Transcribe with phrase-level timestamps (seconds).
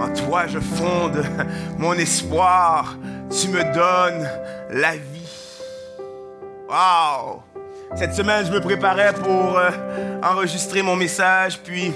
[0.00, 1.24] En toi je fonde
[1.78, 2.96] mon espoir.
[3.30, 4.28] Tu me donnes
[4.70, 5.18] la vie.
[6.68, 7.42] Wow!
[7.96, 9.70] Cette semaine, je me préparais pour euh,
[10.22, 11.92] enregistrer mon message, puis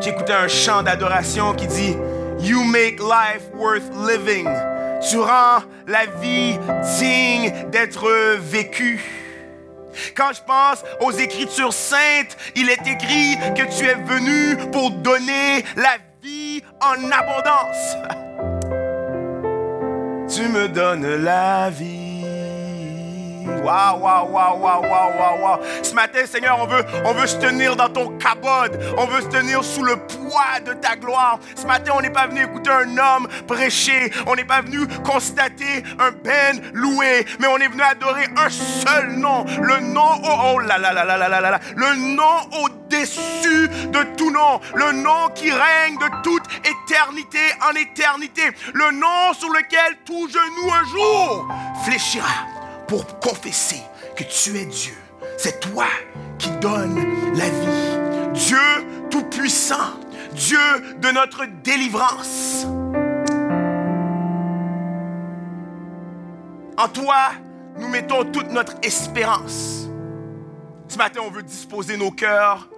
[0.00, 1.96] j'écoutais un chant d'adoration qui dit
[2.40, 4.48] You make life worth living.
[5.08, 6.58] Tu rends la vie
[6.98, 8.08] digne d'être
[8.38, 9.00] vécue.
[10.16, 15.64] Quand je pense aux Écritures saintes, il est écrit que tu es venu pour donner
[15.76, 16.13] la vie
[16.84, 17.96] en abondance.
[20.28, 21.93] Tu me donnes la vie.
[23.46, 27.76] Waouh, waouh, waouh, waouh, waouh, waouh, Ce matin, Seigneur, on veut, on veut se tenir
[27.76, 28.78] dans ton cabode.
[28.96, 31.38] On veut se tenir sous le poids de ta gloire.
[31.54, 34.10] Ce matin, on n'est pas venu écouter un homme prêcher.
[34.26, 37.26] On n'est pas venu constater un ben loué.
[37.40, 39.44] Mais on est venu adorer un seul nom.
[39.60, 40.58] Le nom, oh.
[41.76, 44.60] Le nom au-dessus de tout nom.
[44.74, 48.42] Le nom qui règne de toute éternité en éternité.
[48.72, 51.48] Le nom sur lequel tout genou un jour
[51.84, 53.82] fléchira pour confesser
[54.16, 54.94] que tu es Dieu.
[55.36, 55.86] C'est toi
[56.38, 57.02] qui donnes
[57.34, 58.32] la vie.
[58.32, 58.58] Dieu
[59.10, 60.00] Tout-Puissant,
[60.32, 60.58] Dieu
[60.98, 62.66] de notre délivrance.
[66.76, 67.32] En toi,
[67.78, 69.88] nous mettons toute notre espérance.
[70.88, 72.68] Ce matin, on veut disposer nos cœurs.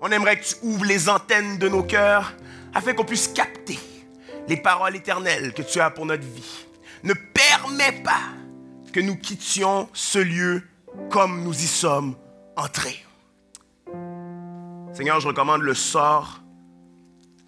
[0.00, 2.34] On aimerait que tu ouvres les antennes de nos cœurs
[2.74, 3.78] afin qu'on puisse capter
[4.48, 6.66] les paroles éternelles que tu as pour notre vie.
[7.02, 8.20] Ne permets pas
[8.94, 10.62] que nous quittions ce lieu
[11.10, 12.14] comme nous y sommes
[12.54, 13.04] entrés.
[14.92, 16.40] Seigneur, je recommande le sort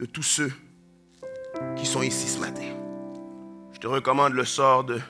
[0.01, 0.53] de tous ceux
[1.77, 2.75] qui sont ici ce matin.
[3.73, 5.01] Je te recommande le sort de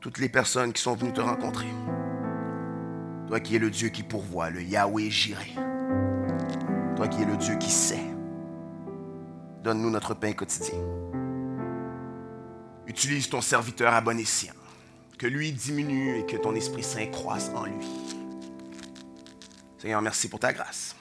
[0.00, 1.68] toutes les personnes qui sont venues te rencontrer.
[3.28, 5.54] Toi qui es le Dieu qui pourvoit, le Yahweh Jireh.
[6.96, 8.04] Toi qui es le Dieu qui sait.
[9.62, 10.80] Donne-nous notre pain quotidien.
[12.88, 14.57] Utilise ton serviteur à bon escient
[15.18, 17.86] que lui diminue et que ton Esprit Saint croisse en lui.
[19.78, 20.96] Seigneur, merci pour ta grâce.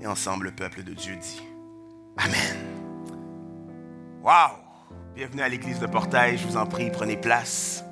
[0.00, 1.42] Et ensemble, le peuple de Dieu dit
[2.16, 2.56] Amen.
[4.22, 4.56] Wow!
[5.14, 6.38] Bienvenue à l'église de Portail.
[6.38, 7.84] Je vous en prie, prenez place.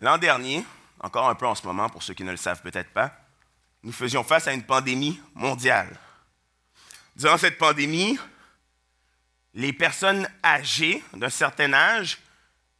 [0.00, 0.64] L'an dernier,
[0.98, 3.12] encore un peu en ce moment pour ceux qui ne le savent peut-être pas,
[3.82, 5.94] nous faisions face à une pandémie mondiale.
[7.16, 8.18] Durant cette pandémie,
[9.52, 12.18] les personnes âgées d'un certain âge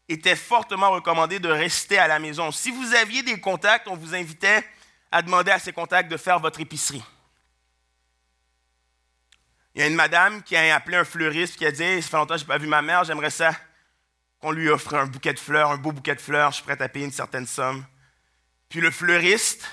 [0.08, 2.50] étaient fortement recommandées de rester à la maison.
[2.52, 4.66] Si vous aviez des contacts, on vous invitait
[5.12, 7.04] à demander à ces contacts de faire votre épicerie.
[9.74, 12.16] Il y a une madame qui a appelé un fleuriste qui a dit Ça fait
[12.16, 13.54] longtemps que je n'ai pas vu ma mère, j'aimerais ça
[14.40, 16.80] qu'on lui offre un bouquet de fleurs, un beau bouquet de fleurs, je suis prêt
[16.80, 17.84] à payer une certaine somme.
[18.68, 19.68] Puis le fleuriste,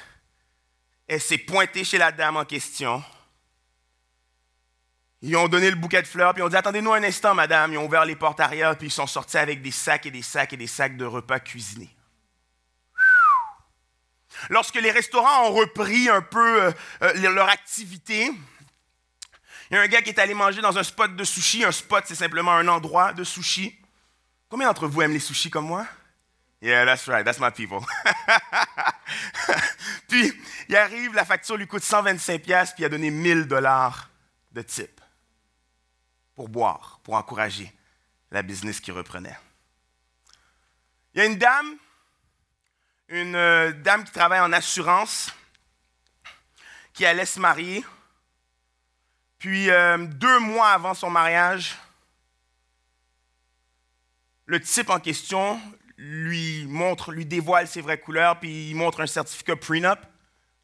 [1.07, 3.03] elle s'est pointée chez la dame en question.
[5.21, 7.73] Ils ont donné le bouquet de fleurs, puis ils ont dit Attendez-nous un instant, madame.
[7.73, 10.21] Ils ont ouvert les portes arrière, puis ils sont sortis avec des sacs et des
[10.21, 11.95] sacs et des sacs de repas cuisinés.
[14.49, 18.31] Lorsque les restaurants ont repris un peu euh, euh, leur activité,
[19.69, 21.65] il y a un gars qui est allé manger dans un spot de sushi.
[21.65, 23.77] Un spot, c'est simplement un endroit de sushi.
[24.49, 25.85] Combien d'entre vous aiment les sushis comme moi?
[26.61, 27.79] Yeah, that's right, that's my people.
[30.07, 30.33] puis,
[30.69, 34.09] il arrive, la facture lui coûte 125 pièces puis il a donné 1000 dollars
[34.51, 35.01] de type
[36.35, 37.71] pour boire, pour encourager
[38.31, 39.37] la business qui reprenait.
[41.13, 41.75] Il y a une dame,
[43.09, 45.31] une euh, dame qui travaille en assurance,
[46.93, 47.85] qui allait se marier.
[49.37, 51.77] Puis, euh, deux mois avant son mariage,
[54.47, 55.59] le type en question
[55.97, 59.99] lui montre, lui dévoile ses vraies couleurs, puis il montre un certificat prenup,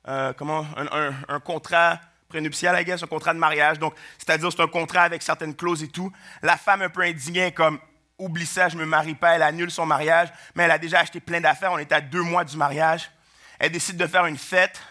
[0.08, 2.00] euh, comment, un, contrat
[2.30, 3.78] prénuptial, I guess, un contrat de mariage.
[3.80, 6.12] Donc, c'est-à-dire, c'est un contrat avec certaines clauses et tout.
[6.42, 7.80] La femme, un peu indignée, comme,
[8.18, 11.20] oublie ça, je me marie pas, elle annule son mariage, mais elle a déjà acheté
[11.20, 13.12] plein d'affaires, on est à deux mois du mariage.
[13.60, 14.82] Elle décide de faire une fête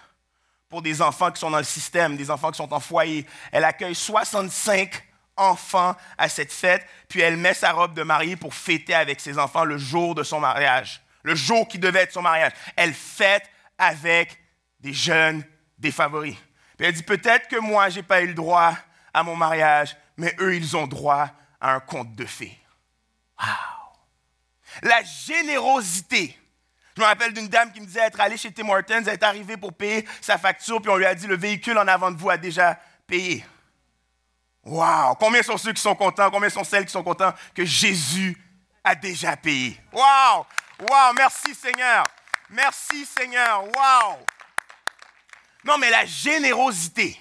[0.69, 3.27] pour des enfants qui sont dans le système, des enfants qui sont en foyer.
[3.53, 5.03] Elle accueille 65
[5.37, 9.39] enfant à cette fête, puis elle met sa robe de mariée pour fêter avec ses
[9.39, 12.53] enfants le jour de son mariage, le jour qui devait être son mariage.
[12.77, 13.49] Elle fête
[13.79, 14.39] avec
[14.81, 15.45] des jeunes
[15.79, 16.37] défavoris.
[16.77, 18.77] Puis elle dit peut-être que moi, je n'ai pas eu le droit
[19.15, 21.31] à mon mariage, mais eux, ils ont droit
[21.61, 22.59] à un conte de fées.
[23.41, 23.49] Wow!
[24.83, 26.39] La générosité.
[26.97, 29.23] Je me rappelle d'une dame qui me disait être allée chez Tim Hortons, elle est
[29.23, 32.19] arrivée pour payer sa facture, puis on lui a dit le véhicule en avant de
[32.19, 33.45] vous a déjà payé.
[34.65, 35.17] Wow!
[35.19, 36.31] Combien sont ceux qui sont contents?
[36.31, 38.41] Combien sont celles qui sont contents que Jésus
[38.85, 39.81] a déjà payé?
[39.93, 40.47] Wow!
[40.81, 41.13] Wow!
[41.17, 42.05] Merci Seigneur!
[42.51, 43.65] Merci Seigneur!
[43.65, 44.19] Wow!
[45.65, 47.21] Non, mais la générosité,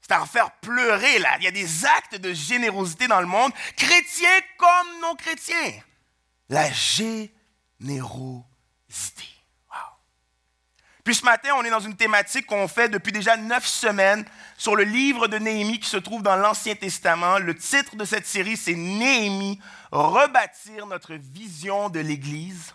[0.00, 1.36] c'est à faire pleurer là.
[1.38, 5.82] Il y a des actes de générosité dans le monde, chrétiens comme non chrétiens.
[6.48, 7.34] La générosité.
[11.04, 14.24] Puis ce matin, on est dans une thématique qu'on fait depuis déjà neuf semaines
[14.56, 17.38] sur le livre de Néhémie qui se trouve dans l'Ancien Testament.
[17.38, 19.60] Le titre de cette série, c'est Néhémie,
[19.92, 22.74] rebâtir notre vision de l'Église.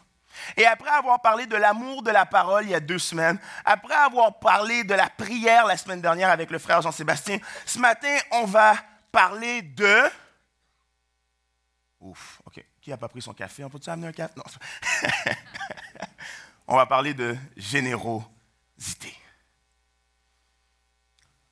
[0.57, 3.95] Et après avoir parlé de l'amour de la parole il y a deux semaines, après
[3.95, 8.45] avoir parlé de la prière la semaine dernière avec le frère Jean-Sébastien, ce matin, on
[8.45, 8.75] va
[9.11, 10.03] parler de...
[11.99, 12.63] Ouf, OK.
[12.79, 13.63] Qui n'a pas pris son café?
[13.63, 14.33] On peut-tu amener un café?
[14.37, 14.43] Non.
[16.69, 19.15] on va parler de générosité.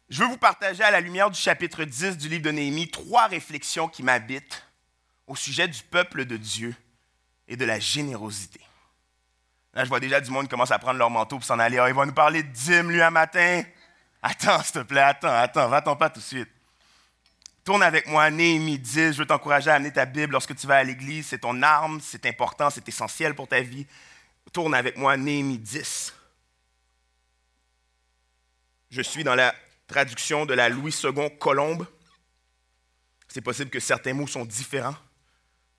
[0.10, 3.26] Je veux vous partager à la lumière du chapitre 10 du livre de Néhémie trois
[3.26, 4.64] réflexions qui m'habitent
[5.26, 6.76] au sujet du peuple de Dieu
[7.48, 8.62] et de la générosité.
[9.74, 11.80] Là, je vois déjà du monde commence à prendre leur manteau pour s'en aller.
[11.80, 13.64] Ah, il va nous parler de dîmes, lui, un matin.
[14.22, 16.50] Attends, s'il te plaît, attends, attends, va-t'en pas tout de suite.
[17.66, 19.14] Tourne avec moi, Néhémie 10.
[19.14, 21.26] Je veux t'encourager à amener ta Bible lorsque tu vas à l'église.
[21.28, 23.88] C'est ton arme, c'est important, c'est essentiel pour ta vie.
[24.54, 26.14] Tourne avec moi Néhémie 10.
[28.90, 29.54] Je suis dans la
[29.88, 31.86] traduction de la Louis II Colombe.
[33.28, 34.96] C'est possible que certains mots sont différents,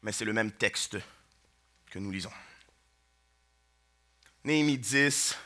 [0.03, 0.99] mais c'est le même texte
[1.91, 2.33] que nous lisons.
[4.45, 5.37] Néhémie 10,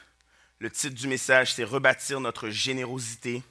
[0.59, 3.43] le titre du message, c'est Rebâtir notre générosité.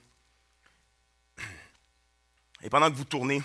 [2.61, 3.41] Et pendant que vous tournez,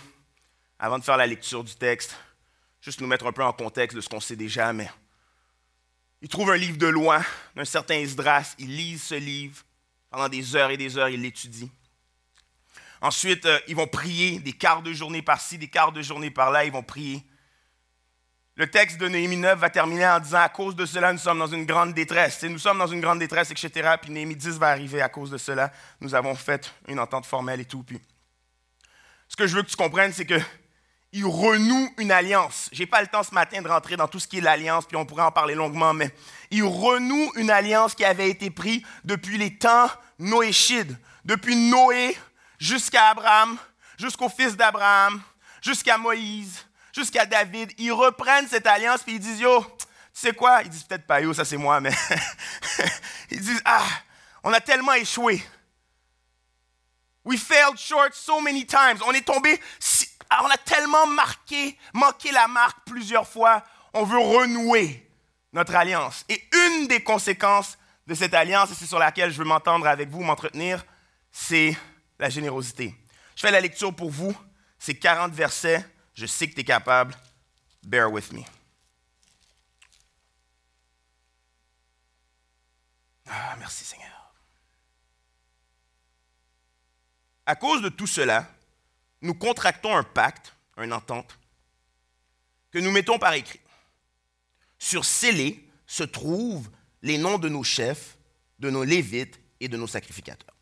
[0.79, 2.17] avant de faire la lecture du texte,
[2.81, 4.90] juste nous mettre un peu en contexte de ce qu'on sait déjà, mais
[6.26, 7.23] il trouve un livre de loi
[7.55, 9.62] d'un certain Esdras, il lit ce livre,
[10.11, 11.70] pendant des heures et des heures, il l'étudie.
[13.00, 16.64] Ensuite, euh, ils vont prier des quarts de journée par-ci, des quarts de journée par-là,
[16.64, 17.23] ils vont prier.
[18.56, 21.38] Le texte de Néhémie 9 va terminer en disant À cause de cela, nous sommes
[21.38, 22.43] dans une grande détresse.
[22.43, 23.94] nous sommes dans une grande détresse, etc.
[24.02, 25.72] Puis Néhémie 10 va arriver à cause de cela.
[26.00, 27.84] Nous avons fait une entente formelle et tout.
[27.84, 28.00] Puis,
[29.29, 30.40] ce que je veux que tu comprennes, c'est que
[31.17, 32.69] il renoue une alliance.
[32.73, 34.85] Je n'ai pas le temps ce matin de rentrer dans tout ce qui est l'alliance,
[34.85, 36.15] puis on pourrait en parler longuement, mais
[36.51, 42.15] il renoue une alliance qui avait été prise depuis les temps noéchides, depuis Noé
[42.59, 43.57] jusqu'à Abraham,
[43.97, 45.23] jusqu'au fils d'Abraham,
[45.63, 47.73] jusqu'à Moïse, jusqu'à David.
[47.79, 50.61] Ils reprennent cette alliance, puis ils disent, yo, tu sais quoi?
[50.65, 51.93] Ils disent peut-être pas yo, ça c'est moi, mais
[53.31, 53.87] ils disent, ah,
[54.45, 55.43] on a tellement échoué.
[57.25, 59.03] We failed short so many times.
[59.05, 63.62] On est tombé si on a tellement marqué, manqué la marque plusieurs fois,
[63.93, 65.08] on veut renouer
[65.52, 66.25] notre alliance.
[66.28, 70.08] Et une des conséquences de cette alliance, et c'est sur laquelle je veux m'entendre avec
[70.11, 70.84] vous, m'entretenir,
[71.32, 71.76] c'est
[72.19, 72.94] la générosité.
[73.34, 74.34] Je fais la lecture pour vous.
[74.78, 75.84] C'est 40 versets.
[76.14, 77.14] Je sais que tu es capable.
[77.82, 78.43] Bear with me.
[83.29, 84.34] Ah, merci Seigneur.
[87.44, 88.46] À cause de tout cela,
[89.23, 91.39] nous contractons un pacte, une entente,
[92.71, 93.61] que nous mettons par écrit.
[94.79, 96.71] Sur scellés se trouvent
[97.03, 98.17] les noms de nos chefs,
[98.59, 100.55] de nos lévites et de nos sacrificateurs.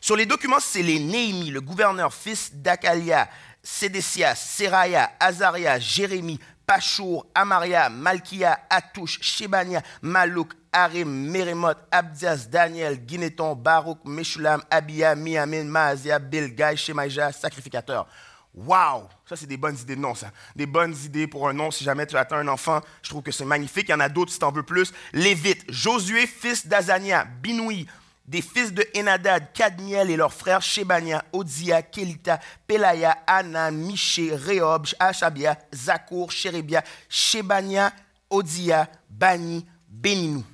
[0.00, 3.30] Sur les documents scellés, Néhémie, le gouverneur, fils d'Akalia,
[3.62, 13.54] Sédécias, Seraya, Azaria, Jérémie, Pachour, Amaria, Malkia, Atouche, Shebania, Malouk, Arim, Meremot, Abdias, Daniel, Guineton,
[13.54, 18.06] Baruch, Meshulam, Abia, Miamin, Maazia, Bilgaï, Shemaïja, sacrificateur.
[18.52, 19.08] Wow!
[19.24, 20.30] Ça, c'est des bonnes idées de nom, ça.
[20.54, 22.80] Des bonnes idées pour un nom si jamais tu attends un enfant.
[23.02, 23.88] Je trouve que c'est magnifique.
[23.88, 24.92] Il y en a d'autres si tu en veux plus.
[25.12, 27.86] Lévite, Josué, fils d'Azania, Binoui,
[28.26, 34.86] des fils de Enadad, Kadmiel et leurs frères Shebania, Odia, Kelita, Pelaya, Anna, Miché, Rehob,
[34.98, 37.92] Achabia, Zakour, Sherebia, Shebania,
[38.30, 40.44] Odia, Bani, Beninou.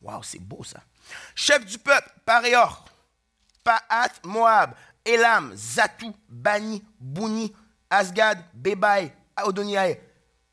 [0.00, 0.80] Waouh, c'est beau ça.
[1.34, 2.84] Chef du peuple, Paréor,
[3.64, 4.74] Paat, Moab,
[5.04, 7.52] Elam, Zatou, Bani, Bouni,
[7.90, 9.12] Asgad, Bebaï,
[9.44, 10.00] Odoniae,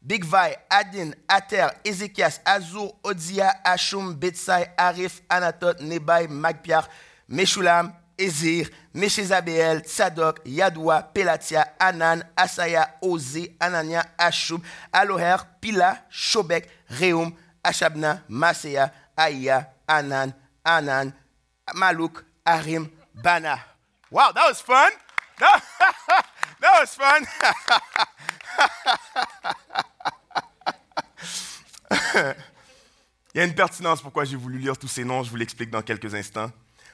[0.01, 6.87] Bigvai, Adin, Ater, Ézéchias, Azur, Odia, Ashum, Betsai, Arif, Anatot, Nebai, Magpiar,
[7.27, 14.61] Meshulam, Ezir, Meshezabeel, Tzadok, Yadoua, Pelatia, Anan, Asaya, Oze, Anania, Ashub,
[14.93, 16.67] Aloher, Pila, Shobek,
[16.99, 17.33] Reum,
[17.63, 21.13] Ashabna, Maseya, Aya, Anan, Anan,
[21.73, 23.59] Maluk, Arim, Bana.
[24.11, 24.91] Wow, that was fun.
[25.39, 25.63] That,
[26.61, 27.25] that was fun.
[33.33, 35.69] Il y a une pertinence pourquoi j'ai voulu lire tous ces noms, je vous l'explique
[35.69, 36.51] dans quelques instants.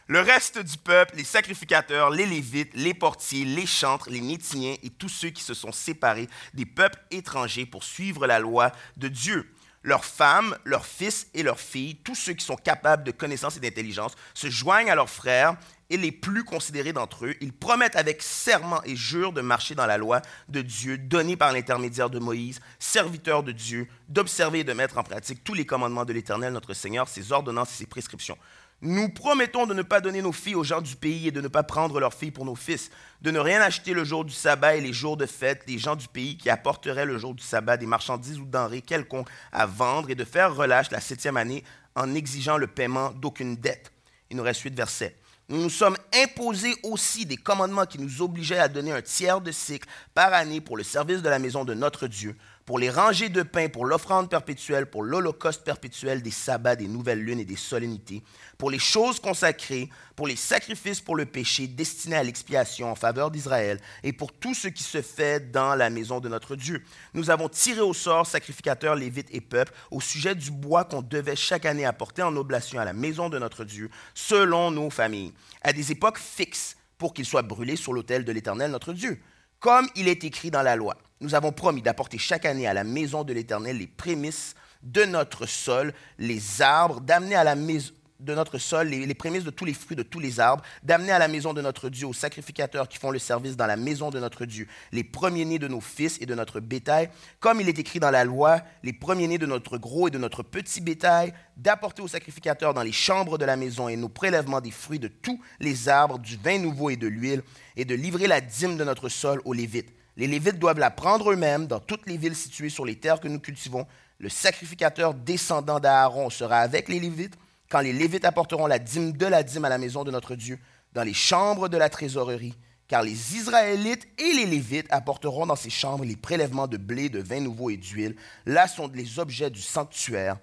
[0.07, 4.89] Le reste du peuple, les sacrificateurs, les lévites, les portiers, les chantres, les nétiniens et
[4.89, 9.53] tous ceux qui se sont séparés des peuples étrangers pour suivre la loi de Dieu.
[9.83, 13.59] Leurs femmes, leurs fils et leurs filles, tous ceux qui sont capables de connaissance et
[13.59, 15.55] d'intelligence, se joignent à leurs frères
[15.89, 17.35] et les plus considérés d'entre eux.
[17.41, 21.51] Ils promettent avec serment et jurent de marcher dans la loi de Dieu donnée par
[21.51, 26.05] l'intermédiaire de Moïse, serviteur de Dieu, d'observer et de mettre en pratique tous les commandements
[26.05, 28.37] de l'Éternel, notre Seigneur, ses ordonnances et ses prescriptions.
[28.83, 31.47] Nous promettons de ne pas donner nos filles aux gens du pays et de ne
[31.47, 32.89] pas prendre leurs filles pour nos fils,
[33.21, 35.95] de ne rien acheter le jour du sabbat et les jours de fête des gens
[35.95, 40.09] du pays qui apporteraient le jour du sabbat des marchandises ou denrées quelconques à vendre
[40.09, 43.91] et de faire relâche la septième année en exigeant le paiement d'aucune dette.
[44.31, 45.15] Il nous reste huit versets.
[45.47, 49.51] Nous nous sommes imposés aussi des commandements qui nous obligeaient à donner un tiers de
[49.51, 52.35] cycle par année pour le service de la maison de notre Dieu,
[52.71, 57.19] pour les rangées de pain, pour l'offrande perpétuelle, pour l'holocauste perpétuel des sabbats, des nouvelles
[57.19, 58.23] lunes et des solennités,
[58.57, 63.29] pour les choses consacrées, pour les sacrifices pour le péché destinés à l'expiation en faveur
[63.29, 66.81] d'Israël, et pour tout ce qui se fait dans la maison de notre Dieu.
[67.13, 71.35] Nous avons tiré au sort sacrificateurs, lévites et peuples au sujet du bois qu'on devait
[71.35, 75.73] chaque année apporter en oblation à la maison de notre Dieu, selon nos familles, à
[75.73, 79.19] des époques fixes, pour qu'il soit brûlé sur l'autel de l'Éternel notre Dieu,
[79.59, 82.83] comme il est écrit dans la loi nous avons promis d'apporter chaque année à la
[82.83, 88.35] maison de l'Éternel les prémices de notre sol, les arbres, d'amener à la maison de
[88.35, 91.27] notre sol les, prémices de tous les fruits de tous les arbres, d'amener à la
[91.27, 94.45] maison de notre Dieu aux sacrificateurs qui font le service dans la maison de notre
[94.45, 97.09] Dieu les premiers-nés de nos fils et de notre bétail,
[97.39, 100.43] comme il est écrit dans la loi, les premiers-nés de notre gros et de notre
[100.43, 104.71] petit bétail, d'apporter aux sacrificateurs dans les chambres de la maison et nos prélèvements des
[104.71, 107.43] fruits de tous les arbres, du vin nouveau et de l'huile,
[107.75, 111.31] et de livrer la dîme de notre sol aux Lévites les Lévites doivent la prendre
[111.31, 113.87] eux-mêmes dans toutes les villes situées sur les terres que nous cultivons.
[114.19, 117.37] Le sacrificateur descendant d'Aaron sera avec les Lévites
[117.69, 120.59] quand les Lévites apporteront la dîme de la dîme à la maison de notre Dieu,
[120.93, 122.53] dans les chambres de la trésorerie,
[122.89, 127.21] car les Israélites et les Lévites apporteront dans ces chambres les prélèvements de blé, de
[127.21, 128.17] vin nouveau et d'huile.
[128.45, 130.37] Là sont les objets du sanctuaire.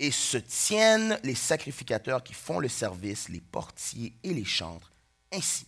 [0.00, 4.92] Et se tiennent les sacrificateurs qui font le service, les portiers et les chantres.
[5.32, 5.66] Ainsi,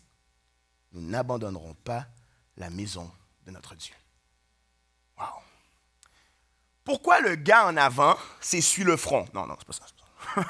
[0.92, 2.06] nous n'abandonnerons pas
[2.56, 3.10] la maison
[3.46, 3.94] de notre Dieu.
[5.18, 5.26] Wow.
[6.84, 9.26] Pourquoi le gars en avant s'essuie le front?
[9.34, 9.86] Non, non, c'est pas ça.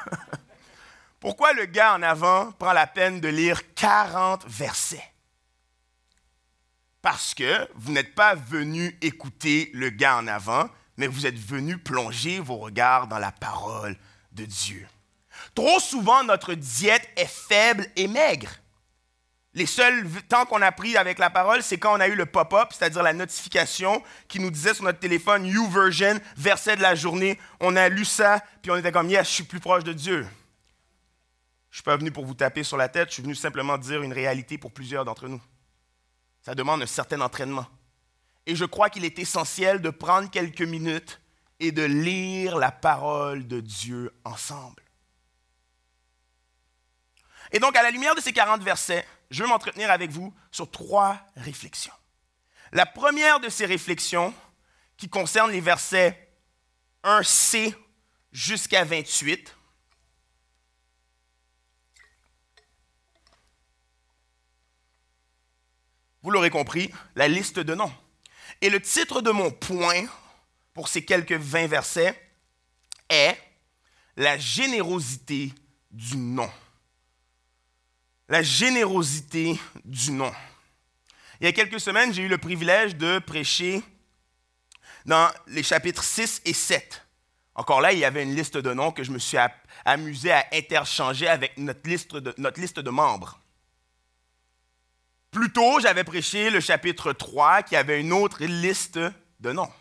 [1.20, 5.12] Pourquoi le gars en avant prend la peine de lire 40 versets?
[7.02, 11.78] Parce que vous n'êtes pas venu écouter le gars en avant, mais vous êtes venu
[11.78, 13.96] plonger vos regards dans la parole
[14.32, 14.86] de Dieu.
[15.54, 18.50] Trop souvent, notre diète est faible et maigre.
[19.56, 22.26] Les seuls temps qu'on a pris avec la parole, c'est quand on a eu le
[22.26, 26.94] pop-up, c'est-à-dire la notification qui nous disait sur notre téléphone You version, verset de la
[26.94, 27.38] journée.
[27.60, 30.25] On a lu ça, puis on était comme Yes, je suis plus proche de Dieu.
[30.25, 33.78] Je ne suis pas venu pour vous taper sur la tête, je suis venu simplement
[33.78, 35.40] dire une réalité pour plusieurs d'entre nous.
[36.42, 37.66] Ça demande un certain entraînement.
[38.44, 41.18] Et je crois qu'il est essentiel de prendre quelques minutes
[41.60, 44.82] et de lire la parole de Dieu ensemble.
[47.52, 50.71] Et donc, à la lumière de ces 40 versets, je veux m'entretenir avec vous sur
[50.71, 51.92] trois réflexions.
[52.73, 54.35] La première de ces réflexions,
[54.97, 56.33] qui concerne les versets
[57.04, 57.75] 1c
[58.33, 59.54] jusqu'à 28,
[66.23, 67.92] vous l'aurez compris, la liste de noms.
[68.61, 70.06] Et le titre de mon point
[70.73, 72.21] pour ces quelques 20 versets
[73.09, 73.38] est
[74.16, 75.52] La générosité
[75.90, 76.50] du nom
[78.28, 80.33] la générosité du nom.
[81.40, 83.83] Il y a quelques semaines, j'ai eu le privilège de prêcher
[85.04, 87.02] dans les chapitres 6 et 7.
[87.54, 89.38] Encore là, il y avait une liste de noms que je me suis
[89.85, 93.40] amusé à interchanger avec notre liste de, membres.
[95.30, 98.99] Plus tôt, j'avais prêché le chapitre 3 qui avait une autre liste
[99.40, 99.73] de noms.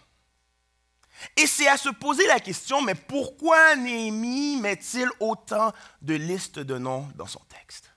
[1.37, 6.77] Et c'est à se poser la question, mais pourquoi Néhémie met-il autant de listes de
[6.77, 7.94] noms dans son texte?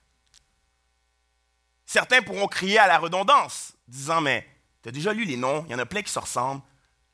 [1.88, 4.46] Certains pourront crier à la redondance, disant, mais
[4.82, 6.60] tu as déjà lu les noms, il y en a plein qui se ressemblent.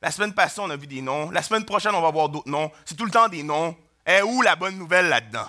[0.02, 1.30] La semaine passée, on a vu des noms.
[1.30, 2.72] La semaine prochaine, on va voir d'autres noms.
[2.84, 3.78] C'est tout le temps des noms.
[4.04, 5.48] Et où la bonne nouvelle là-dedans?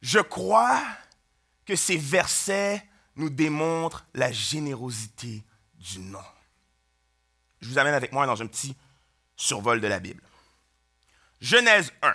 [0.00, 0.82] Je crois
[1.66, 2.82] que ces versets
[3.16, 6.24] nous démontrent la générosité du nom.
[7.60, 8.74] Je vous amène avec moi dans un petit
[9.36, 10.22] survol de la Bible.
[11.42, 12.14] Genèse 1.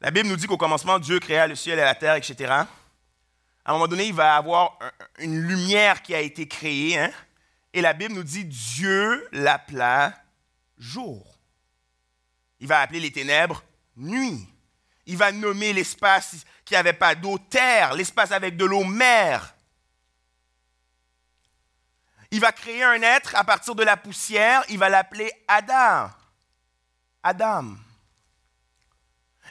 [0.00, 2.52] La Bible nous dit qu'au commencement, Dieu créa le ciel et la terre, etc.
[2.52, 2.66] À
[3.66, 4.78] un moment donné, il va avoir
[5.18, 6.98] une lumière qui a été créée.
[6.98, 7.10] Hein.
[7.72, 10.14] Et la Bible nous dit Dieu l'appela
[10.78, 11.38] jour.
[12.60, 13.62] Il va appeler les ténèbres
[13.96, 14.46] nuit.
[15.06, 19.54] Il va nommer l'espace qui n'avait pas d'eau terre, l'espace avec de l'eau mer.
[22.30, 26.10] Il va créer un être à partir de la poussière, il va l'appeler Adam.
[27.22, 27.76] Adam.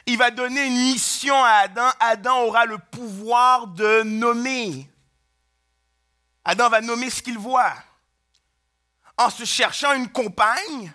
[0.08, 1.90] Il va donner une mission à Adam.
[2.00, 4.90] Adam aura le pouvoir de nommer.
[6.46, 7.74] Adam va nommer ce qu'il voit.
[9.18, 10.94] En se cherchant une compagne,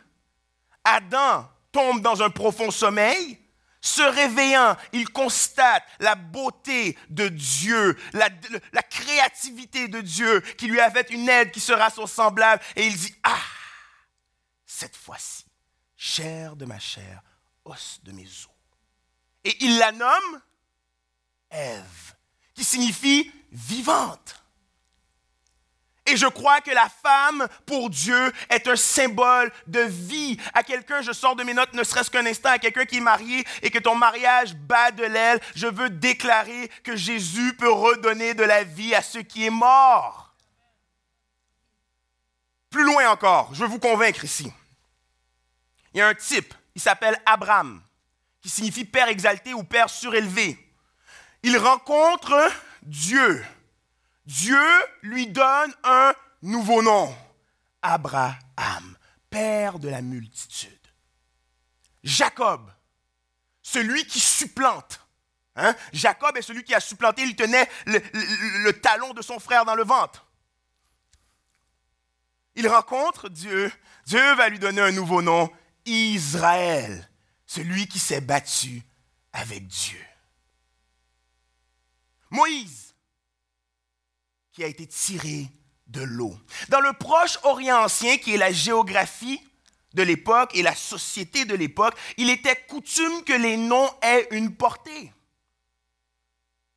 [0.84, 3.39] Adam tombe dans un profond sommeil.
[3.82, 8.32] Se réveillant, il constate la beauté de Dieu, la,
[8.82, 12.63] créativité de Dieu qui lui a fait une aide qui sera son semblable.
[12.75, 13.38] Et il dit, ah,
[14.65, 15.46] cette fois-ci,
[15.96, 17.22] chair de ma chair,
[17.63, 18.53] os de mes os.
[19.44, 20.42] Et il la nomme
[21.50, 22.16] Ève,
[22.56, 24.44] qui signifie vivante.
[26.06, 30.38] Et je crois que la femme, pour Dieu, est un symbole de vie.
[30.54, 33.02] À quelqu'un, je sors de mes notes, ne serait-ce qu'un instant, à quelqu'un qui est
[33.02, 38.34] marié et que ton mariage bat de l'aile, je veux déclarer que Jésus peut redonner
[38.34, 40.34] de la vie à ceux qui est mort.
[42.70, 44.52] Plus loin encore, je veux vous convaincre ici.
[45.94, 47.82] Il y a un type, il s'appelle Abraham,
[48.44, 50.60] qui signifie Père exalté ou Père surélevé.
[51.44, 52.52] Il rencontre
[52.84, 53.44] Dieu.
[54.26, 54.62] Dieu
[55.02, 57.16] lui donne un nouveau nom,
[57.82, 58.98] Abraham,
[59.30, 60.70] Père de la multitude.
[62.04, 62.70] Jacob,
[63.62, 65.00] celui qui supplante.
[65.56, 65.74] Hein?
[65.94, 68.02] Jacob est celui qui a supplanté, il tenait le,
[68.64, 70.26] le talon de son frère dans le ventre.
[72.56, 73.72] Il rencontre Dieu,
[74.06, 75.50] Dieu va lui donner un nouveau nom,
[75.86, 77.10] Israël,
[77.54, 78.82] celui qui s'est battu
[79.32, 80.00] avec Dieu.
[82.32, 82.96] Moïse,
[84.52, 85.48] qui a été tiré
[85.86, 86.36] de l'eau.
[86.70, 89.40] Dans le proche Orient ancien, qui est la géographie
[89.94, 94.56] de l'époque et la société de l'époque, il était coutume que les noms aient une
[94.56, 95.14] portée.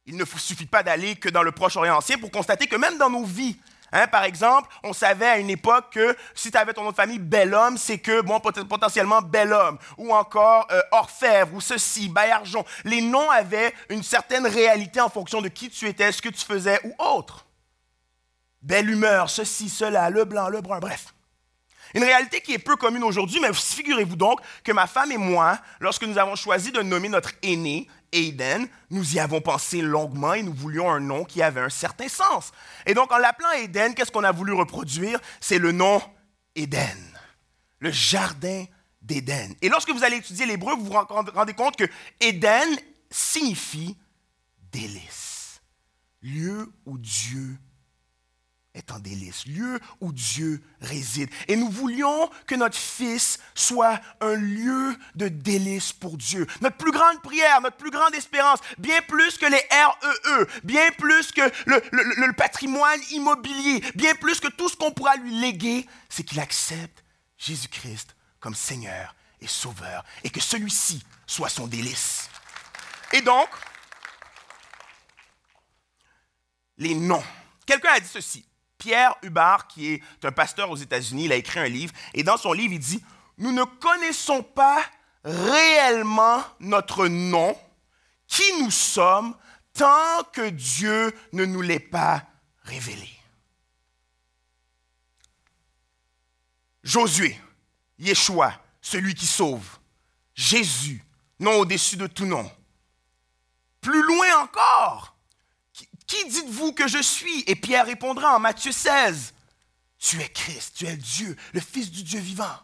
[0.05, 2.99] Il ne suffit pas d'aller que dans le proche Orient ancien pour constater que même
[2.99, 3.57] dans nos vies,
[3.93, 6.97] Hein, par exemple, on savait à une époque que si tu avais ton nom de
[6.97, 12.09] famille bel homme, c'est que, bon, potentiellement bel homme, ou encore euh, orfèvre, ou ceci,
[12.09, 12.65] baillargeon.
[12.85, 16.45] Les noms avaient une certaine réalité en fonction de qui tu étais, ce que tu
[16.45, 17.47] faisais ou autre.
[18.63, 21.15] Belle humeur, ceci, cela, le blanc, le brun, bref.
[21.95, 25.59] Une réalité qui est peu commune aujourd'hui, mais figurez-vous donc que ma femme et moi,
[25.81, 30.43] lorsque nous avons choisi de nommer notre aîné, Aiden, nous y avons pensé longuement et
[30.43, 32.53] nous voulions un nom qui avait un certain sens.
[32.87, 35.21] Et donc, en l'appelant Aiden, qu'est-ce qu'on a voulu reproduire?
[35.41, 36.01] C'est le nom
[36.55, 36.97] Éden,
[37.81, 38.65] le jardin
[39.03, 39.55] d'Éden.
[39.63, 41.85] Et lorsque vous allez étudier l'hébreu, vous vous rendez compte que
[42.21, 42.69] Éden
[43.11, 43.97] signifie
[44.73, 45.61] délice,
[46.23, 47.59] lieu où Dieu
[48.77, 51.31] est en délice, lieu où Dieu réside.
[51.49, 56.47] Et nous voulions que notre Fils soit un lieu de délice pour Dieu.
[56.61, 60.91] Notre plus grande prière, notre plus grande espérance, bien plus que les REE, e, bien
[60.93, 65.87] plus que le, le patrimoine immobilier, bien plus que tout ce qu'on pourra lui léguer,
[66.09, 67.03] c'est qu'il accepte
[67.39, 72.29] Jésus-Christ comme Seigneur et Sauveur et que celui-ci soit son délice.
[73.13, 73.49] Et donc,
[76.77, 77.25] les noms.
[77.65, 78.45] Quelqu'un a dit ceci.
[78.79, 82.37] Pierre Hubbard, qui est un pasteur aux États-Unis, il a écrit un livre, et dans
[82.37, 83.03] son livre, il dit,
[83.39, 84.83] nous ne connaissons pas
[85.25, 87.57] réellement notre nom,
[88.27, 89.37] qui nous sommes,
[89.73, 92.25] tant que Dieu ne nous l'ait pas
[92.63, 93.11] révélé.
[96.83, 97.39] Josué,
[97.99, 99.79] Yeshua, celui qui sauve.
[100.35, 101.05] Jésus,
[101.41, 102.51] nom au-dessus de tout nom.
[103.81, 105.16] Plus loin encore,
[106.07, 107.45] qui dites-vous que je suis?
[107.47, 109.35] Et Pierre répondra en Matthieu 16,
[109.99, 112.57] Tu es Christ, tu es Dieu, le Fils du Dieu vivant.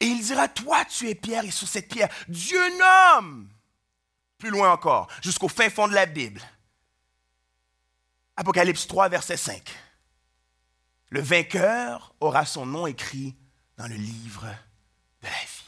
[0.00, 3.48] Et il dira, Toi, tu es Pierre, et sur cette pierre, Dieu nomme.
[4.38, 6.40] Plus loin encore, jusqu'au fin fond de la Bible.
[8.36, 9.62] Apocalypse 3, verset 5.
[11.10, 13.34] Le vainqueur aura son nom écrit
[13.76, 14.46] dans le livre
[15.22, 15.64] de la vie.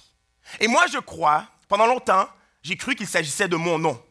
[0.60, 2.28] Et moi, je crois, pendant longtemps,
[2.62, 4.02] j'ai cru qu'il s'agissait de mon nom.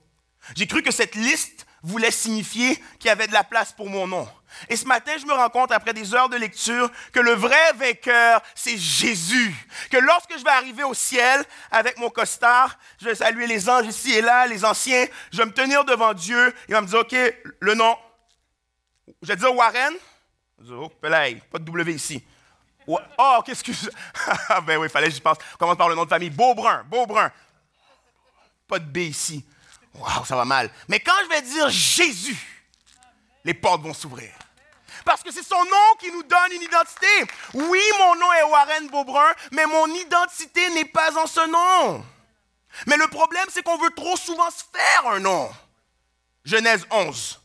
[0.56, 1.55] J'ai cru que cette liste
[1.86, 4.28] voulait signifier qu'il y avait de la place pour mon nom.
[4.70, 7.74] Et ce matin, je me rends compte, après des heures de lecture, que le vrai
[7.76, 9.54] vainqueur, c'est Jésus.
[9.92, 13.88] Que lorsque je vais arriver au ciel avec mon costard, je vais saluer les anges
[13.88, 17.00] ici et là, les anciens, je vais me tenir devant Dieu, il va me dire,
[17.00, 17.16] OK,
[17.60, 17.98] le nom.
[19.22, 19.94] Je vais dire Warren.
[20.72, 22.24] Oh, pas de W ici.
[22.88, 23.00] Oh,
[23.40, 23.90] OK, excuse.
[24.50, 25.38] Ah, ben oui, il fallait j'y pense.
[25.60, 26.30] commence par le nom de famille.
[26.30, 27.32] Beaubrun, Beaubrun.
[28.68, 29.46] Pas de B ici.
[30.00, 30.70] Waouh, ça va mal.
[30.88, 32.38] Mais quand je vais dire Jésus,
[33.44, 34.32] les portes vont s'ouvrir.
[35.06, 37.08] Parce que c'est son nom qui nous donne une identité.
[37.54, 42.04] Oui, mon nom est Warren Beaubrun, mais mon identité n'est pas en ce nom.
[42.88, 45.50] Mais le problème, c'est qu'on veut trop souvent se faire un nom.
[46.44, 47.40] Genèse 11.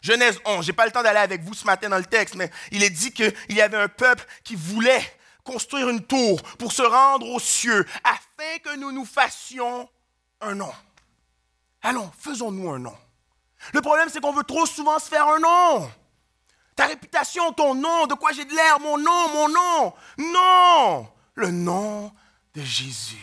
[0.00, 0.64] Genèse 11.
[0.64, 2.82] Je n'ai pas le temps d'aller avec vous ce matin dans le texte, mais il
[2.82, 5.02] est dit qu'il y avait un peuple qui voulait
[5.42, 9.88] construire une tour pour se rendre aux cieux afin que nous nous fassions
[10.40, 10.72] un nom.
[11.84, 12.96] Allons, faisons-nous un nom.
[13.74, 15.90] Le problème, c'est qu'on veut trop souvent se faire un nom.
[16.76, 19.92] Ta réputation, ton nom, de quoi j'ai de l'air, mon nom, mon nom.
[20.16, 22.10] Non, le nom
[22.54, 23.18] de Jésus.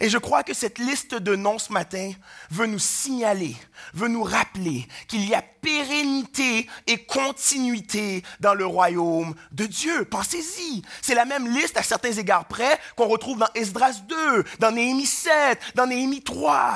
[0.00, 2.12] Et je crois que cette liste de noms ce matin
[2.50, 3.56] veut nous signaler,
[3.94, 10.04] veut nous rappeler qu'il y a pérennité et continuité dans le royaume de Dieu.
[10.04, 10.82] Pensez-y.
[11.02, 15.04] C'est la même liste à certains égards près qu'on retrouve dans Esdras 2, dans Néhémie
[15.04, 16.74] 7, dans Néhémie 3.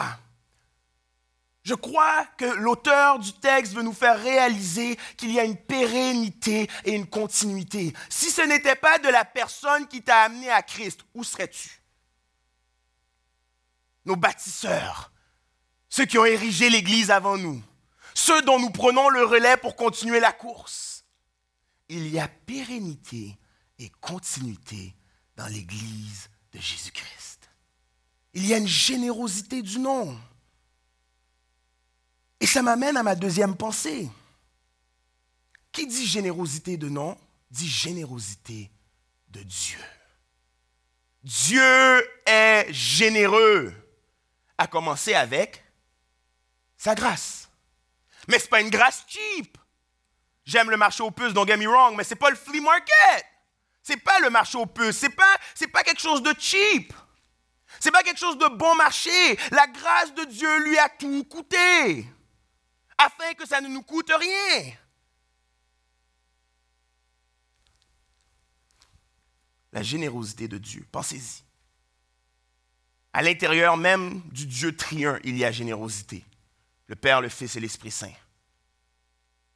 [1.66, 6.70] Je crois que l'auteur du texte veut nous faire réaliser qu'il y a une pérennité
[6.84, 7.92] et une continuité.
[8.08, 11.82] Si ce n'était pas de la personne qui t'a amené à Christ, où serais-tu?
[14.04, 15.10] Nos bâtisseurs,
[15.88, 17.60] ceux qui ont érigé l'Église avant nous,
[18.14, 21.04] ceux dont nous prenons le relais pour continuer la course.
[21.88, 23.36] Il y a pérennité
[23.80, 24.94] et continuité
[25.34, 27.50] dans l'Église de Jésus-Christ.
[28.34, 30.16] Il y a une générosité du nom.
[32.40, 34.08] Et ça m'amène à ma deuxième pensée.
[35.72, 37.18] Qui dit générosité de nom,
[37.50, 38.70] dit générosité
[39.28, 39.78] de Dieu.
[41.22, 43.74] Dieu est généreux,
[44.58, 45.64] à commencer avec
[46.76, 47.48] sa grâce.
[48.28, 49.58] Mais ce n'est pas une grâce cheap.
[50.44, 52.60] J'aime le marché aux puces, don't get me wrong, mais ce n'est pas le flea
[52.60, 53.26] market.
[53.82, 54.98] Ce n'est pas le marché aux puces.
[54.98, 55.36] Ce n'est pas,
[55.72, 56.92] pas quelque chose de cheap.
[57.80, 59.36] Ce n'est pas quelque chose de bon marché.
[59.50, 62.06] La grâce de Dieu lui a tout coûté
[62.98, 64.72] afin que ça ne nous coûte rien.
[69.72, 71.42] La générosité de Dieu, pensez-y.
[73.12, 76.24] À l'intérieur même du Dieu triun, il y a générosité.
[76.86, 78.12] Le Père, le Fils et l'Esprit Saint.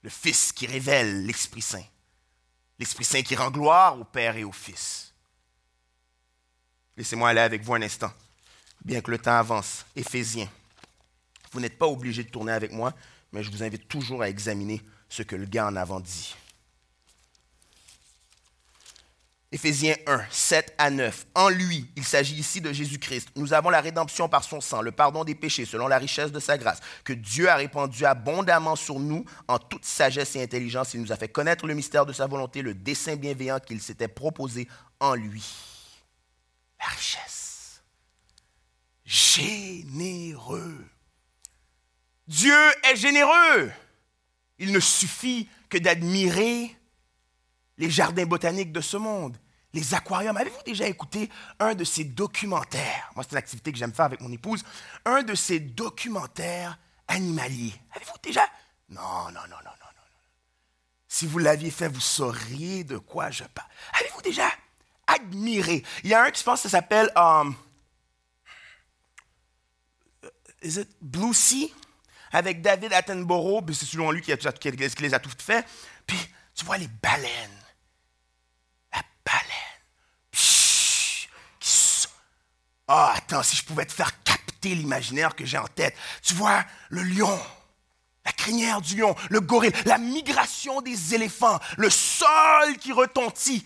[0.02, 1.84] Le Fils qui révèle l'Esprit Saint.
[2.78, 5.12] L'Esprit Saint qui rend gloire au Père et au Fils.
[6.96, 8.12] Laissez-moi aller avec vous un instant,
[8.84, 9.84] bien que le temps avance.
[9.94, 10.50] Éphésiens.
[11.52, 12.94] Vous n'êtes pas obligé de tourner avec moi,
[13.32, 16.34] mais je vous invite toujours à examiner ce que le gars en avant dit.
[19.52, 21.26] Éphésiens 1, 7 à 9.
[21.34, 23.30] En lui, il s'agit ici de Jésus-Christ.
[23.34, 26.38] Nous avons la rédemption par son sang, le pardon des péchés selon la richesse de
[26.38, 30.94] sa grâce, que Dieu a répandu abondamment sur nous en toute sagesse et intelligence.
[30.94, 34.06] Il nous a fait connaître le mystère de sa volonté, le dessein bienveillant qu'il s'était
[34.06, 34.68] proposé
[35.00, 35.44] en lui.
[36.78, 37.82] La richesse.
[39.04, 40.86] Généreux.
[42.30, 43.72] Dieu est généreux.
[44.60, 46.76] Il ne suffit que d'admirer
[47.76, 49.36] les jardins botaniques de ce monde,
[49.72, 50.36] les aquariums.
[50.36, 53.10] Avez-vous déjà écouté un de ces documentaires?
[53.16, 54.62] Moi, c'est une activité que j'aime faire avec mon épouse.
[55.04, 57.74] Un de ces documentaires animaliers.
[57.96, 58.48] Avez-vous déjà?
[58.90, 60.02] Non, non, non, non, non, non.
[61.08, 63.68] Si vous l'aviez fait, vous sauriez de quoi je parle.
[63.98, 64.48] Avez-vous déjà
[65.08, 65.82] admiré?
[66.04, 67.10] Il y a un qui, je pense, ça s'appelle.
[67.16, 67.56] Um,
[70.62, 71.74] is it Blue Sea?
[72.32, 75.66] Avec David Attenborough, c'est selon lui qui, a, qui, les a toutes fait.
[76.06, 76.18] Puis
[76.54, 77.64] tu vois les baleines.
[78.92, 79.70] La baleine.
[82.92, 85.96] Ah, oh, attends, si je pouvais te faire capter l'imaginaire que j'ai en tête.
[86.22, 87.38] Tu vois le lion,
[88.24, 93.64] la crinière du lion, le gorille, la migration des éléphants, le sol qui retentit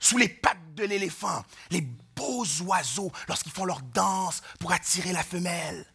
[0.00, 5.22] sous les pattes de l'éléphant, les beaux oiseaux lorsqu'ils font leur danse pour attirer la
[5.22, 5.86] femelle.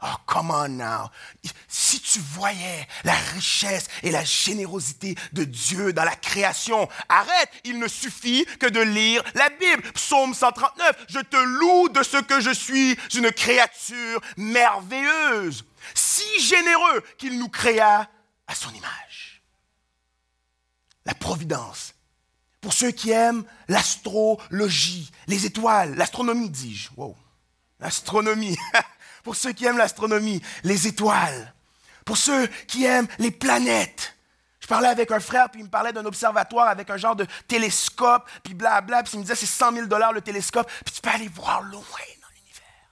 [0.00, 1.10] Oh, come on now.
[1.66, 7.80] Si tu voyais la richesse et la générosité de Dieu dans la création, arrête, il
[7.80, 9.82] ne suffit que de lire la Bible.
[9.92, 17.02] Psaume 139, je te loue de ce que je suis une créature merveilleuse, si généreux
[17.18, 18.08] qu'il nous créa
[18.46, 19.42] à son image.
[21.06, 21.94] La providence.
[22.60, 26.90] Pour ceux qui aiment l'astrologie, les étoiles, l'astronomie, dis-je.
[26.96, 27.16] Wow.
[27.80, 28.56] L'astronomie.
[29.22, 31.54] pour ceux qui aiment l'astronomie, les étoiles,
[32.04, 34.14] pour ceux qui aiment les planètes.
[34.60, 37.26] Je parlais avec un frère, puis il me parlait d'un observatoire avec un genre de
[37.46, 41.00] télescope, puis blabla, puis il me disait c'est 100 000 dollars le télescope, puis tu
[41.00, 42.90] peux aller voir loin dans l'univers.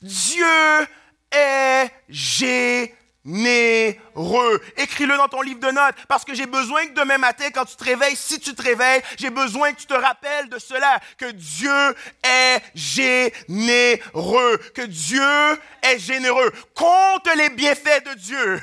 [0.00, 0.88] Dieu
[1.30, 2.94] est G
[3.26, 7.76] Écris-le dans ton livre de notes parce que j'ai besoin que demain matin, quand tu
[7.76, 11.32] te réveilles, si tu te réveilles, j'ai besoin que tu te rappelles de cela, que
[11.32, 16.52] Dieu est généreux, que Dieu est généreux.
[16.74, 18.60] Compte les bienfaits de Dieu.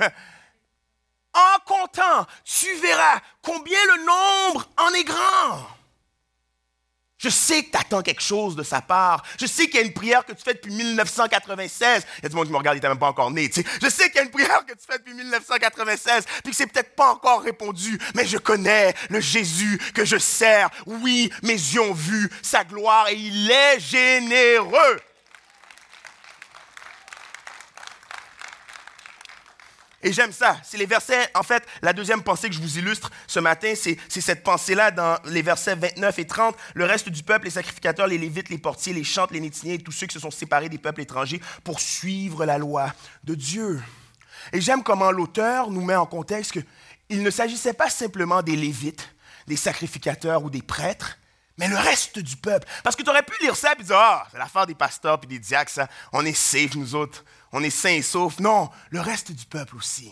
[1.33, 5.67] En comptant, tu verras combien le nombre en est grand.
[7.23, 9.23] Je sais que tu attends quelque chose de sa part.
[9.39, 12.05] Je sais qu'il y a une prière que tu fais depuis 1996.
[12.17, 13.49] Il y a du monde qui me regarde, il n'était même pas encore né.
[13.49, 13.67] Tu sais.
[13.81, 16.67] Je sais qu'il y a une prière que tu fais depuis 1996, puis que c'est
[16.67, 20.69] peut-être pas encore répondu, mais je connais le Jésus que je sers.
[20.85, 24.99] Oui, mes yeux ont vu sa gloire et il est généreux.
[30.03, 30.57] Et j'aime ça.
[30.63, 33.97] C'est les versets, en fait, la deuxième pensée que je vous illustre ce matin, c'est
[34.09, 36.55] cette pensée-là dans les versets 29 et 30.
[36.75, 39.79] Le reste du peuple, les sacrificateurs, les lévites, les portiers, les chantes, les nétiniers et
[39.79, 43.81] tous ceux qui se sont séparés des peuples étrangers pour suivre la loi de Dieu.
[44.51, 49.15] Et j'aime comment l'auteur nous met en contexte qu'il ne s'agissait pas simplement des lévites,
[49.47, 51.17] des sacrificateurs ou des prêtres,
[51.57, 52.67] mais le reste du peuple.
[52.83, 55.27] Parce que tu aurais pu lire ça et dire, ah, c'est l'affaire des pasteurs et
[55.27, 55.87] des diacres, ça.
[56.11, 58.39] on est safe, nous autres on est sains et saufs.
[58.39, 60.11] Non, le reste du peuple aussi.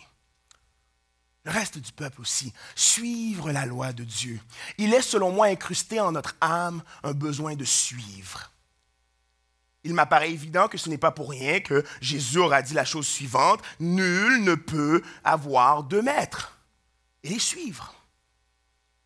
[1.44, 2.54] Le reste du peuple aussi.
[2.76, 4.40] Suivre la loi de Dieu.
[4.78, 8.52] Il est, selon moi, incrusté en notre âme un besoin de suivre.
[9.84, 13.08] Il m'apparaît évident que ce n'est pas pour rien que Jésus aura dit la chose
[13.08, 16.60] suivante, Nul ne peut avoir deux maîtres
[17.24, 17.96] et les suivre.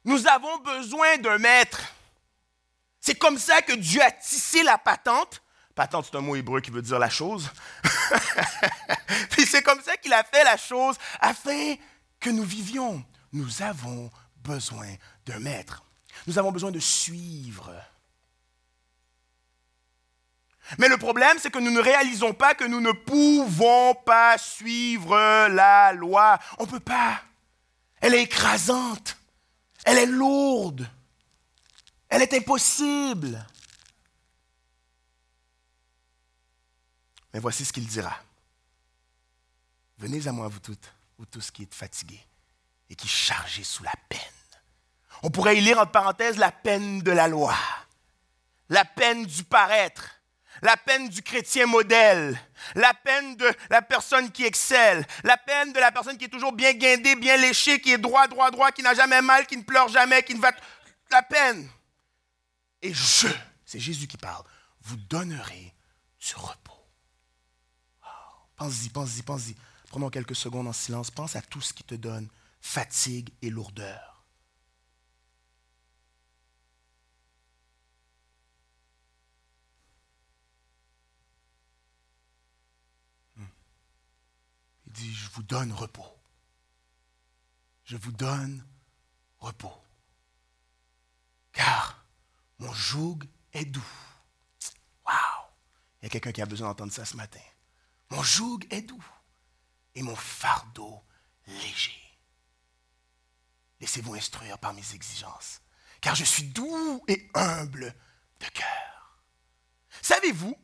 [0.04, 1.82] Nous avons besoin d'un maître.
[3.00, 5.42] C'est comme ça que Dieu a tissé la patente
[5.76, 7.52] Patente, c'est un mot hébreu qui veut dire la chose.
[9.32, 11.76] Puis c'est comme ça qu'il a fait la chose afin
[12.20, 13.04] que nous vivions.
[13.34, 14.88] Nous avons besoin
[15.26, 15.84] d'un maître.
[16.28, 17.74] Nous avons besoin de suivre.
[20.78, 25.16] Mais le problème, c'est que nous ne réalisons pas que nous ne pouvons pas suivre
[25.50, 26.40] la loi.
[26.58, 27.22] On ne peut pas.
[28.00, 29.18] Elle est écrasante.
[29.84, 30.88] Elle est lourde.
[32.10, 33.46] Elle est impossible.
[37.36, 38.18] Mais voici ce qu'il dira.
[39.98, 42.26] Venez à moi, vous toutes, vous tous qui êtes fatigués
[42.90, 44.20] et qui chargez sous la peine.
[45.22, 47.54] On pourrait y lire entre parenthèses la peine de la loi,
[48.70, 50.22] la peine du paraître,
[50.62, 52.40] la peine du chrétien modèle,
[52.74, 56.54] la peine de la personne qui excelle, la peine de la personne qui est toujours
[56.54, 59.64] bien guindée, bien léchée, qui est droit, droit, droit, qui n'a jamais mal, qui ne
[59.64, 60.54] pleure jamais, qui ne va...
[61.12, 61.70] La peine.
[62.82, 63.28] Et je,
[63.66, 64.46] c'est Jésus qui parle,
[64.80, 65.74] vous donnerai
[66.18, 66.75] du repos.
[68.56, 69.56] Pense-y, pense-y, pense-y.
[69.90, 71.12] Prenons quelques secondes en silence.
[71.12, 72.28] Pense à tout ce qui te donne
[72.62, 74.24] fatigue et lourdeur.
[83.36, 83.46] Hmm.
[84.88, 86.18] Il dit, je vous donne repos.
[87.84, 88.66] Je vous donne
[89.40, 89.82] repos.
[91.54, 92.04] Car
[92.60, 93.20] mon joug
[93.54, 93.86] est doux.
[95.06, 95.46] Waouh!
[96.02, 97.40] Il y a quelqu'un qui a besoin d'entendre ça ce matin.
[98.10, 99.04] Mon joug est doux
[99.96, 101.04] et mon fardeau
[101.48, 102.02] léger.
[103.80, 105.62] Laissez-vous instruire par mes exigences,
[106.02, 107.94] car je suis doux et humble
[108.40, 109.22] de cœur.
[110.02, 110.56] Savez-vous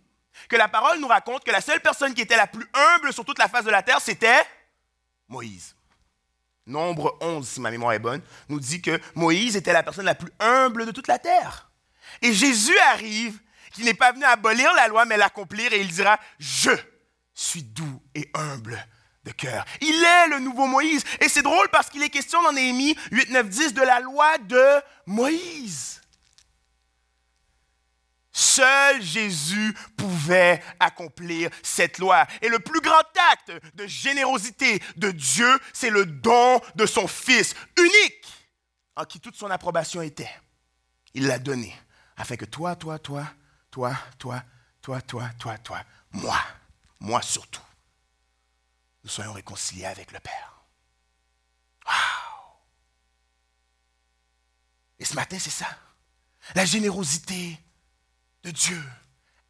[0.50, 3.26] que la parole nous raconte que la seule personne qui était la plus humble sur
[3.26, 4.44] toute la face de la terre, c'était
[5.28, 5.76] Moïse.
[6.68, 10.16] Nombre 11, si ma mémoire est bonne, nous dit que Moïse était la personne la
[10.16, 11.72] plus humble de toute la terre.
[12.22, 13.40] Et Jésus arrive,
[13.74, 16.72] qui n'est pas venu abolir la loi, mais l'accomplir, et il dira, je
[17.42, 18.86] suis doux et humble
[19.24, 19.66] de cœur.
[19.82, 21.04] Il est le nouveau Moïse.
[21.20, 24.38] Et c'est drôle parce qu'il est question dans Néhémie 8, 9, 10 de la loi
[24.40, 26.02] de Moïse.
[28.32, 32.26] Seul Jésus pouvait accomplir cette loi.
[32.42, 37.54] Et le plus grand acte de générosité de Dieu, c'est le don de son Fils
[37.78, 38.26] unique,
[38.96, 40.32] en qui toute son approbation était.
[41.14, 41.76] Il l'a donné,
[42.16, 43.28] afin que toi, toi, toi,
[43.70, 44.42] toi, toi,
[44.82, 45.80] toi, toi, toi, toi,
[46.14, 46.40] moi,
[47.02, 47.64] moi surtout,
[49.04, 50.64] nous soyons réconciliés avec le Père.
[51.86, 52.60] Wow!
[55.00, 55.68] Et ce matin, c'est ça.
[56.54, 57.60] La générosité
[58.44, 58.84] de Dieu.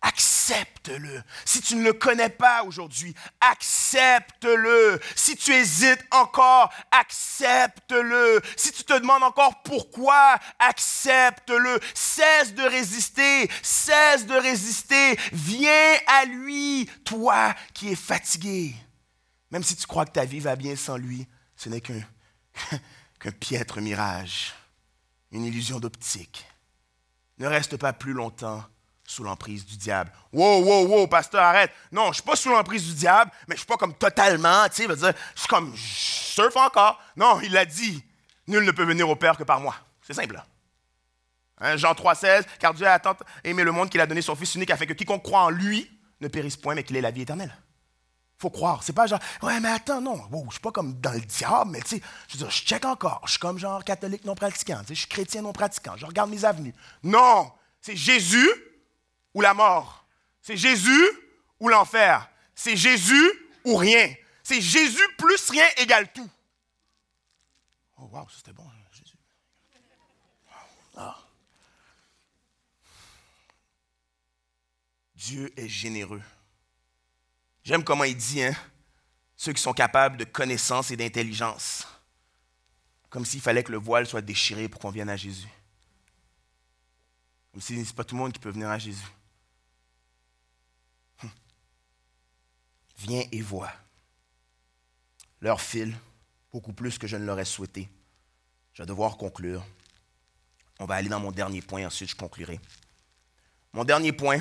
[0.04, 1.22] Accepte-le.
[1.46, 5.00] Si tu ne le connais pas aujourd'hui, accepte-le.
[5.16, 8.42] Si tu hésites encore, accepte-le.
[8.58, 11.80] Si tu te demandes encore pourquoi, accepte-le.
[11.94, 15.18] Cesse de résister, cesse de résister.
[15.34, 18.76] Viens à lui, toi qui es fatigué.
[19.52, 22.02] Même si tu crois que ta vie va bien sans lui, ce n'est qu'un
[23.40, 24.54] piètre mirage,
[25.32, 26.48] une illusion d'optique.
[27.38, 28.64] Ne reste pas plus longtemps
[29.12, 30.12] sous l'emprise du diable.
[30.32, 31.72] Wow, wow, wow, pasteur, arrête.
[31.92, 33.94] Non, je ne suis pas sous l'emprise du diable, mais je ne suis pas comme
[33.94, 36.98] totalement, tu sais, je suis comme, je surfe encore.
[37.18, 38.02] Non, il a dit,
[38.48, 39.76] nul ne peut venir au Père que par moi.
[40.02, 40.36] C'est simple.
[40.36, 40.46] Là.
[41.60, 44.36] Hein, Jean 3, 16, car Dieu a tant aimé le monde qu'il a donné son
[44.36, 47.12] Fils unique afin que quiconque croit en lui ne périsse point, mais qu'il ait la
[47.12, 47.54] vie éternelle.
[48.38, 48.82] faut croire.
[48.82, 51.72] C'est pas genre, ouais, mais attends, non, wow, je suis pas comme dans le diable,
[51.72, 53.22] mais tu sais, je veux dire, je check encore.
[53.26, 56.46] Je suis comme genre catholique non pratiquant, je suis chrétien non pratiquant, je regarde mes
[56.46, 56.74] avenues.
[57.04, 58.50] Non, C'est Jésus
[59.34, 60.06] ou la mort.
[60.42, 61.10] C'est Jésus
[61.60, 62.30] ou l'enfer.
[62.56, 63.32] C'est Jésus
[63.64, 64.14] ou rien.
[64.44, 66.30] C'est Jésus plus rien égale tout.
[67.98, 69.18] Oh, wow, c'était bon, hein, Jésus.
[70.98, 71.18] Ah.
[75.16, 76.22] Dieu est généreux.
[77.64, 78.56] J'aime comment il dit, hein,
[79.38, 81.88] ceux qui sont capables de connaissance et d'intelligence.
[83.10, 85.50] Comme s'il fallait que le voile soit déchiré pour qu'on vienne à Jésus.
[87.52, 89.06] Comme si ce n'est pas tout le monde qui peut venir à Jésus.
[93.02, 93.72] Viens et vois.
[95.42, 95.96] Leur file
[96.52, 97.90] beaucoup plus que je ne l'aurais souhaité.
[98.74, 99.66] Je vais devoir conclure.
[100.80, 102.60] On va aller dans mon dernier point, ensuite je conclurai.
[103.74, 104.40] Mon dernier point,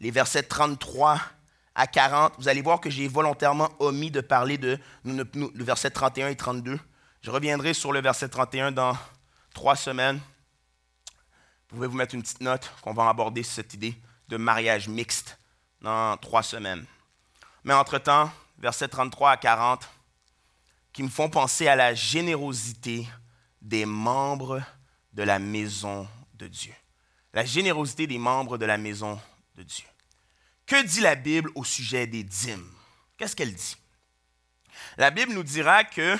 [0.00, 1.20] les versets 33
[1.74, 2.34] à 40.
[2.38, 6.78] Vous allez voir que j'ai volontairement omis de parler de le verset 31 et 32.
[7.22, 8.96] Je reviendrai sur le verset 31 dans
[9.54, 10.20] trois semaines.
[11.70, 13.96] Vous pouvez vous mettre une petite note qu'on va aborder cette idée
[14.28, 15.38] de mariage mixte
[15.80, 16.84] dans trois semaines?
[17.64, 19.88] Mais entre-temps, versets 33 à 40,
[20.92, 23.08] qui me font penser à la générosité
[23.60, 24.62] des membres
[25.12, 26.74] de la maison de Dieu.
[27.32, 29.20] La générosité des membres de la maison
[29.56, 29.86] de Dieu.
[30.66, 32.70] Que dit la Bible au sujet des dîmes?
[33.16, 33.76] Qu'est-ce qu'elle dit?
[34.96, 36.16] La Bible nous dira que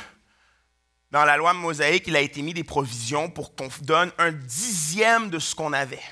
[1.10, 5.30] dans la loi mosaïque, il a été mis des provisions pour qu'on donne un dixième
[5.30, 6.02] de ce qu'on avait.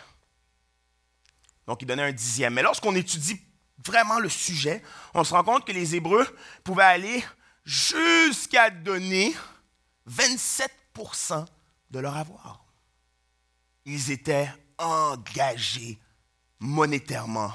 [1.67, 2.55] Donc, il donnait un dixième.
[2.55, 3.41] Mais lorsqu'on étudie
[3.87, 4.83] vraiment le sujet,
[5.15, 6.27] on se rend compte que les Hébreux
[6.65, 7.25] pouvaient aller
[7.65, 9.35] jusqu'à donner
[10.11, 11.47] 27%
[11.91, 12.65] de leur avoir.
[13.85, 15.99] Ils étaient engagés
[16.59, 17.53] monétairement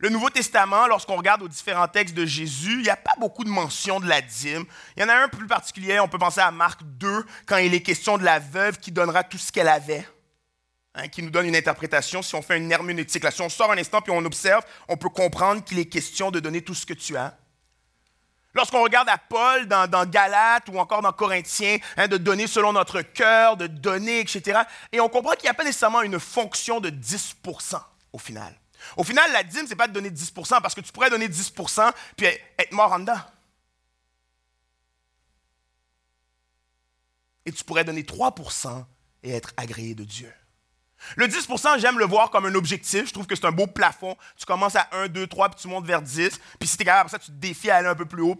[0.00, 3.42] le Nouveau Testament, lorsqu'on regarde aux différents textes de Jésus, il n'y a pas beaucoup
[3.42, 4.64] de mention de la dîme.
[4.96, 7.74] Il y en a un plus particulier, on peut penser à Marc 2, quand il
[7.74, 10.06] est question de la veuve qui donnera tout ce qu'elle avait,
[10.98, 12.22] hein, qui nous donne une interprétation.
[12.22, 15.08] Si on fait une herméneutique, si on sort un instant puis on observe, on peut
[15.08, 17.36] comprendre qu'il est question de donner tout ce que tu as.
[18.54, 20.04] Lorsqu'on regarde à Paul dans, dans
[20.72, 25.08] ou encore dans Corinthiens, hein, de donner selon notre cœur, de donner, etc., et on
[25.08, 27.80] comprend qu'il n'y a pas nécessairement une fonction de 10%
[28.12, 28.54] au final.
[28.96, 31.28] Au final, la dîme, ce n'est pas de donner 10% parce que tu pourrais donner
[31.28, 33.20] 10% puis être mort en dedans.
[37.44, 38.84] Et tu pourrais donner 3%
[39.22, 40.32] et être agréé de Dieu.
[41.16, 43.06] Le 10% j'aime le voir comme un objectif.
[43.06, 44.16] Je trouve que c'est un beau plafond.
[44.36, 46.40] Tu commences à 1, 2, 3, puis tu montes vers 10.
[46.58, 48.36] Puis si tu es capable, ça, tu te défies à aller un peu plus haut.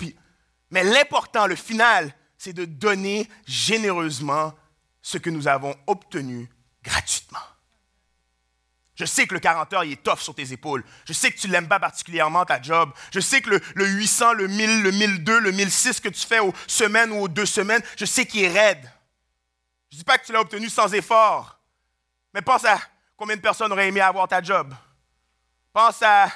[0.70, 4.54] Mais l'important, le final, c'est de donner généreusement
[5.02, 6.48] ce que nous avons obtenu
[6.82, 7.38] gratuitement.
[8.94, 10.84] Je sais que le 40 heures, il est tough sur tes épaules.
[11.06, 12.90] Je sais que tu l'aimes pas particulièrement, ta job.
[13.12, 16.52] Je sais que le, 800, le 1000, le 1002, le 1006 que tu fais aux
[16.66, 18.90] semaines ou aux deux semaines, je sais qu'il est raide.
[19.90, 21.57] Je ne dis pas que tu l'as obtenu sans effort.
[22.34, 22.78] Mais pense à
[23.16, 24.74] combien de personnes auraient aimé avoir ta job.
[25.72, 26.28] Pense à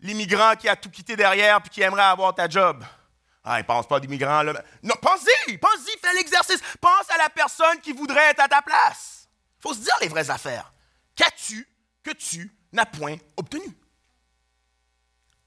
[0.00, 2.84] l'immigrant qui a tout quitté derrière puis qui aimerait avoir ta job.
[3.44, 4.62] Ah, il pense pas d'immigrant là.
[4.82, 6.60] Non, pense-y, pense-y, fais l'exercice.
[6.80, 9.28] Pense à la personne qui voudrait être à ta place.
[9.58, 10.72] Faut se dire les vraies affaires.
[11.16, 11.68] Qu'as-tu
[12.02, 13.76] que tu n'as point obtenu?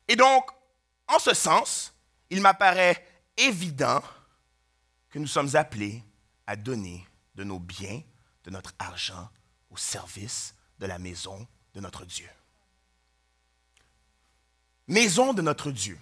[0.08, 0.50] Et donc,
[1.08, 1.94] en ce sens,
[2.30, 3.06] il m'apparaît
[3.38, 4.02] évident
[5.10, 6.04] que nous sommes appelés
[6.48, 8.02] à donner de nos biens,
[8.44, 9.30] de notre argent
[9.76, 12.30] au service de la maison de notre Dieu.
[14.88, 16.00] Maison de notre Dieu.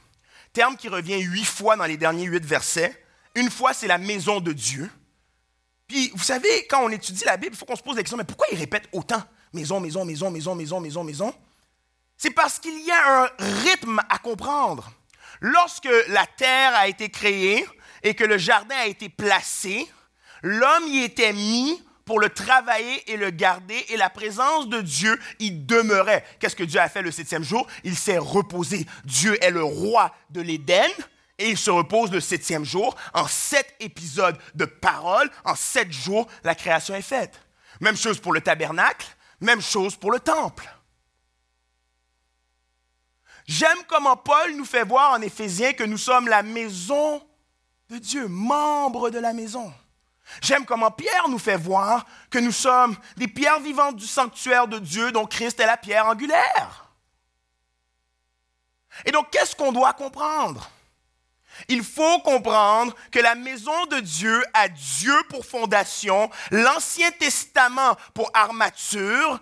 [0.53, 3.03] Terme qui revient huit fois dans les derniers huit versets.
[3.33, 4.91] Une fois, c'est la maison de Dieu.
[5.87, 8.17] Puis, vous savez, quand on étudie la Bible, il faut qu'on se pose la question,
[8.17, 9.23] mais pourquoi il répète autant?
[9.53, 11.35] Maison, maison, maison, maison, maison, maison, maison,
[12.15, 13.29] c'est parce qu'il y a un
[13.63, 14.91] rythme à comprendre.
[15.41, 17.65] Lorsque la terre a été créée
[18.03, 19.89] et que le jardin a été placé,
[20.43, 25.19] l'homme y était mis pour le travailler et le garder, et la présence de Dieu
[25.39, 26.25] y demeurait.
[26.39, 27.67] Qu'est-ce que Dieu a fait le septième jour?
[27.83, 28.85] Il s'est reposé.
[29.05, 30.89] Dieu est le roi de l'Éden,
[31.37, 32.95] et il se repose le septième jour.
[33.13, 37.39] En sept épisodes de parole, en sept jours, la création est faite.
[37.79, 39.07] Même chose pour le tabernacle,
[39.41, 40.69] même chose pour le temple.
[43.45, 47.21] J'aime comment Paul nous fait voir en Éphésiens que nous sommes la maison
[47.89, 49.73] de Dieu, membres de la maison.
[50.41, 54.79] J'aime comment Pierre nous fait voir que nous sommes des pierres vivantes du sanctuaire de
[54.79, 56.91] Dieu dont Christ est la pierre angulaire.
[59.05, 60.69] Et donc, qu'est-ce qu'on doit comprendre?
[61.67, 68.31] Il faut comprendre que la maison de Dieu a Dieu pour fondation, l'Ancien Testament pour
[68.33, 69.39] armature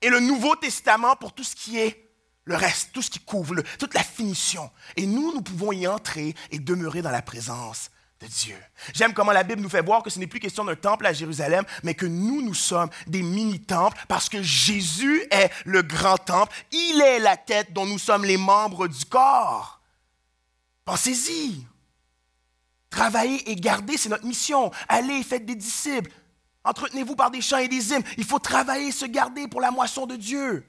[0.00, 2.10] et le Nouveau Testament pour tout ce qui est
[2.44, 4.70] le reste, tout ce qui couvre, toute la finition.
[4.96, 7.90] Et nous, nous pouvons y entrer et demeurer dans la présence
[8.92, 11.12] J'aime comment la Bible nous fait voir que ce n'est plus question d'un temple à
[11.12, 16.52] Jérusalem, mais que nous, nous sommes des mini-temples parce que Jésus est le grand temple.
[16.72, 19.80] Il est la tête dont nous sommes les membres du corps.
[20.84, 21.66] Pensez-y.
[22.90, 24.70] Travaillez et gardez, c'est notre mission.
[24.88, 26.10] Allez faites des disciples.
[26.64, 28.04] Entretenez-vous par des chants et des hymnes.
[28.18, 30.64] Il faut travailler et se garder pour la moisson de Dieu.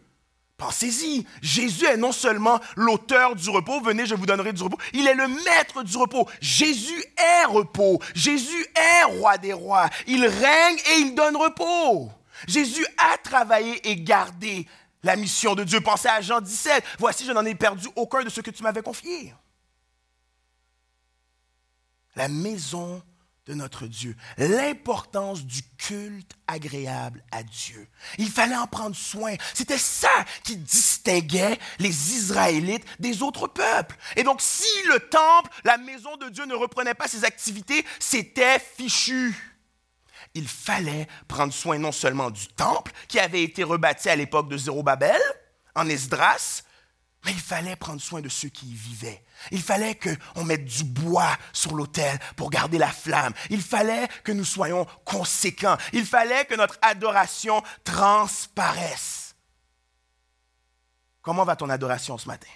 [0.64, 5.06] Pensez-y, Jésus est non seulement l'auteur du repos, venez, je vous donnerai du repos, il
[5.06, 6.26] est le maître du repos.
[6.40, 12.10] Jésus est repos, Jésus est roi des rois, il règne et il donne repos.
[12.48, 14.66] Jésus a travaillé et gardé
[15.04, 15.82] la mission de Dieu.
[15.82, 18.82] Pensez à Jean 17, voici, je n'en ai perdu aucun de ce que tu m'avais
[18.82, 19.34] confié.
[22.16, 23.04] La maison
[23.46, 27.88] de notre Dieu, l'importance du culte agréable à Dieu.
[28.18, 29.36] Il fallait en prendre soin.
[29.54, 30.10] C'était ça
[30.44, 33.98] qui distinguait les Israélites des autres peuples.
[34.16, 38.60] Et donc, si le temple, la maison de Dieu ne reprenait pas ses activités, c'était
[38.60, 39.36] fichu.
[40.36, 44.58] Il fallait prendre soin non seulement du temple, qui avait été rebâti à l'époque de
[44.58, 45.22] Zérobabel,
[45.76, 46.64] en Esdras,
[47.26, 49.24] mais il fallait prendre soin de ceux qui y vivaient.
[49.52, 53.34] Il fallait qu'on mette du bois sur l'autel pour garder la flamme.
[53.50, 55.78] Il fallait que nous soyons conséquents.
[55.94, 59.36] Il fallait que notre adoration transparaisse.
[61.22, 62.50] Comment va ton adoration ce matin?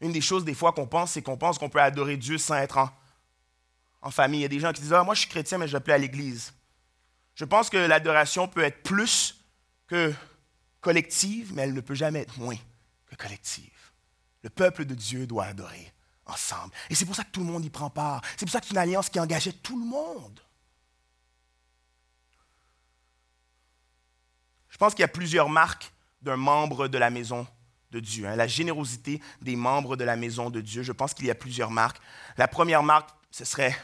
[0.00, 2.56] Une des choses des fois qu'on pense, c'est qu'on pense qu'on peut adorer Dieu sans
[2.56, 2.78] être
[4.02, 4.40] en, famille.
[4.40, 5.82] Il y a des gens qui disent, ah, moi je suis chrétien, mais je vais
[5.82, 6.52] plus à l'église.
[7.36, 9.36] Je pense que l'adoration peut être plus
[9.86, 10.12] que
[10.80, 12.58] collective, mais elle ne peut jamais être moins
[13.06, 13.70] que collective.
[14.42, 15.92] Le peuple de Dieu doit adorer
[16.26, 16.72] ensemble.
[16.88, 18.22] Et c'est pour ça que tout le monde y prend part.
[18.36, 20.40] C'est pour ça que c'est une alliance qui engageait tout le monde.
[24.68, 27.46] Je pense qu'il y a plusieurs marques d'un membre de la maison
[27.90, 28.26] de Dieu.
[28.26, 28.36] Hein.
[28.36, 31.70] La générosité des membres de la maison de Dieu, je pense qu'il y a plusieurs
[31.70, 32.00] marques.
[32.38, 33.76] La première marque, ce serait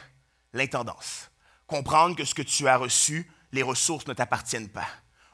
[0.53, 1.29] l'intendance.
[1.67, 4.87] Comprendre que ce que tu as reçu, les ressources ne t'appartiennent pas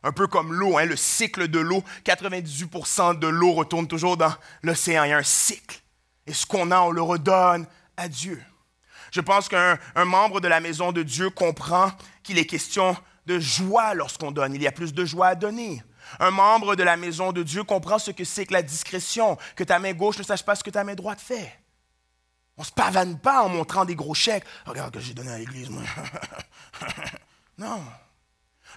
[0.04, 1.84] un peu comme l'eau, hein, le cycle de l'eau.
[2.06, 5.04] 98% de l'eau retourne toujours dans l'océan.
[5.06, 5.80] Il y a un cycle.
[6.28, 7.66] Et ce qu'on a, on le redonne
[7.98, 8.42] à Dieu.
[9.12, 11.92] Je pense qu'un membre de la maison de Dieu comprend
[12.24, 14.56] qu'il est question de joie lorsqu'on donne.
[14.56, 15.82] Il y a plus de joie à donner.
[16.20, 19.64] Un membre de la maison de Dieu comprend ce que c'est que la discrétion, que
[19.64, 21.60] ta main gauche ne sache pas ce que ta main droite fait.
[22.58, 24.44] On ne se pavane pas en montrant des gros chèques.
[24.66, 25.70] Regarde que j'ai donné à l'église,
[27.58, 27.82] non.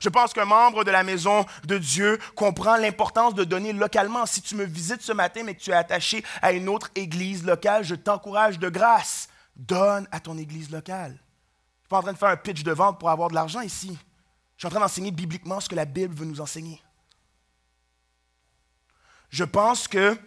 [0.01, 4.27] Je pense qu'un membre de la maison de Dieu comprend l'importance de donner localement.
[4.27, 7.45] Si tu me visites ce matin, mais que tu es attaché à une autre église
[7.45, 9.29] locale, je t'encourage de grâce.
[9.57, 11.13] Donne à ton église locale.
[11.13, 11.19] Je ne
[11.83, 13.97] suis pas en train de faire un pitch de vente pour avoir de l'argent ici.
[14.57, 16.83] Je suis en train d'enseigner bibliquement ce que la Bible veut nous enseigner.
[19.31, 20.19] Je pense que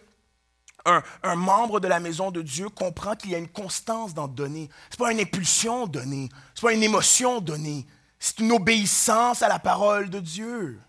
[0.85, 4.69] un, membre de la maison de Dieu comprend qu'il y a une constance dans donner.
[4.89, 7.85] Ce n'est pas une impulsion donnée, ce n'est pas une émotion donnée,
[8.19, 10.79] c'est une obéissance à la parole de Dieu.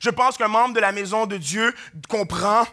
[0.00, 1.74] Je pense qu'un membre de la maison de Dieu
[2.08, 2.64] comprend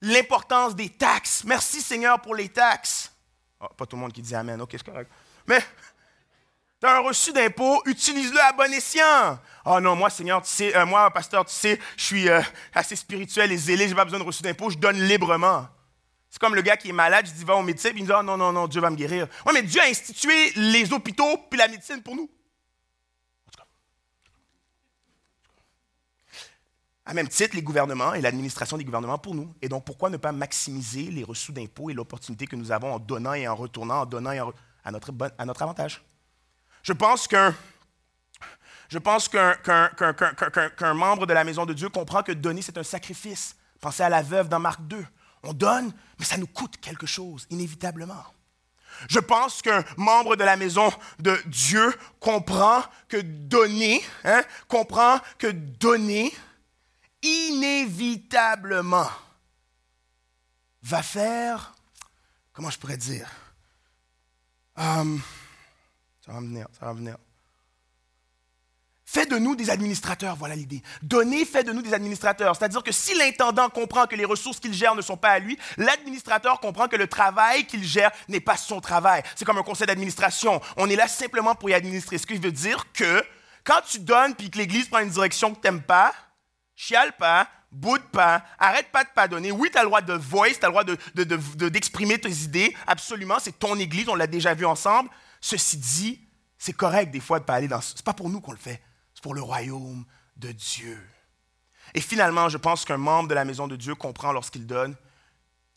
[0.00, 1.42] l'importance des taxes.
[1.44, 3.12] Merci Seigneur pour les taxes.
[3.60, 5.10] Oh, pas tout le monde qui dit Amen, ok, c'est correct.
[5.46, 5.60] Mais
[6.80, 9.38] tu as un reçu d'impôt, utilise-le à bon escient.
[9.64, 12.40] Oh non, moi Seigneur, tu sais, euh, moi pasteur, tu sais, je suis euh,
[12.74, 15.68] assez spirituel et zélé, j'ai pas besoin de reçu d'impôt, je donne librement.
[16.30, 18.06] C'est comme le gars qui est malade, je dis va au médecin, puis il me
[18.06, 19.26] dit oh, non, non, non, Dieu va me guérir.
[19.44, 22.30] Oui, mais Dieu a institué les hôpitaux puis la médecine pour nous.
[27.10, 29.52] À même titre, les gouvernements et l'administration des gouvernements pour nous.
[29.60, 33.00] Et donc, pourquoi ne pas maximiser les reçus d'impôts et l'opportunité que nous avons en
[33.00, 34.52] donnant et en retournant, en donnant
[34.84, 36.04] à, notre à notre avantage?
[36.84, 37.52] Je pense qu'un
[38.88, 43.56] je pense qu'un membre de la maison de Dieu comprend que donner, c'est un sacrifice.
[43.80, 45.04] Pensez à la veuve dans Marc 2.
[45.42, 48.22] On donne, mais ça nous coûte quelque chose, inévitablement.
[49.08, 55.48] Je pense qu'un membre de la maison de Dieu comprend que donner, hein, comprend que
[55.48, 56.32] donner,
[57.22, 59.10] inévitablement
[60.82, 61.74] va faire,
[62.52, 63.28] comment je pourrais dire,
[64.76, 65.20] hum,
[66.24, 67.16] ça va venir, ça va venir.
[69.12, 70.84] Fait de nous des administrateurs, voilà l'idée.
[71.02, 72.54] Donner fait de nous des administrateurs.
[72.54, 75.58] C'est-à-dire que si l'intendant comprend que les ressources qu'il gère ne sont pas à lui,
[75.78, 79.24] l'administrateur comprend que le travail qu'il gère n'est pas son travail.
[79.34, 80.60] C'est comme un conseil d'administration.
[80.76, 82.18] On est là simplement pour y administrer.
[82.18, 83.24] Ce qui veut dire que
[83.64, 86.14] quand tu donnes puis que l'Église prend une direction que tu n'aimes pas,
[86.80, 89.52] chiale pas, boude pas, arrête pas de pas donner.
[89.52, 90.84] Oui, tu as le droit de voice, tu as le droit
[91.68, 95.10] d'exprimer de, tes idées, absolument, c'est ton église, on l'a déjà vu ensemble.
[95.42, 96.20] Ceci dit,
[96.56, 97.82] c'est correct des fois de pas aller dans...
[97.82, 98.82] C'est pas pour nous qu'on le fait,
[99.14, 100.06] c'est pour le royaume
[100.36, 100.98] de Dieu.
[101.92, 104.96] Et finalement, je pense qu'un membre de la maison de Dieu comprend lorsqu'il donne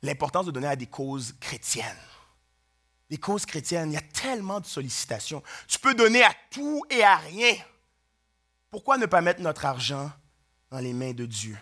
[0.04, 1.86] l'importance de donner à des causes chrétiennes.
[3.10, 5.44] des causes chrétiennes, il y a tellement de sollicitations.
[5.68, 7.56] Tu peux donner à tout et à rien.
[8.72, 10.10] Pourquoi ne pas mettre notre argent
[10.74, 11.56] dans les mains de Dieu?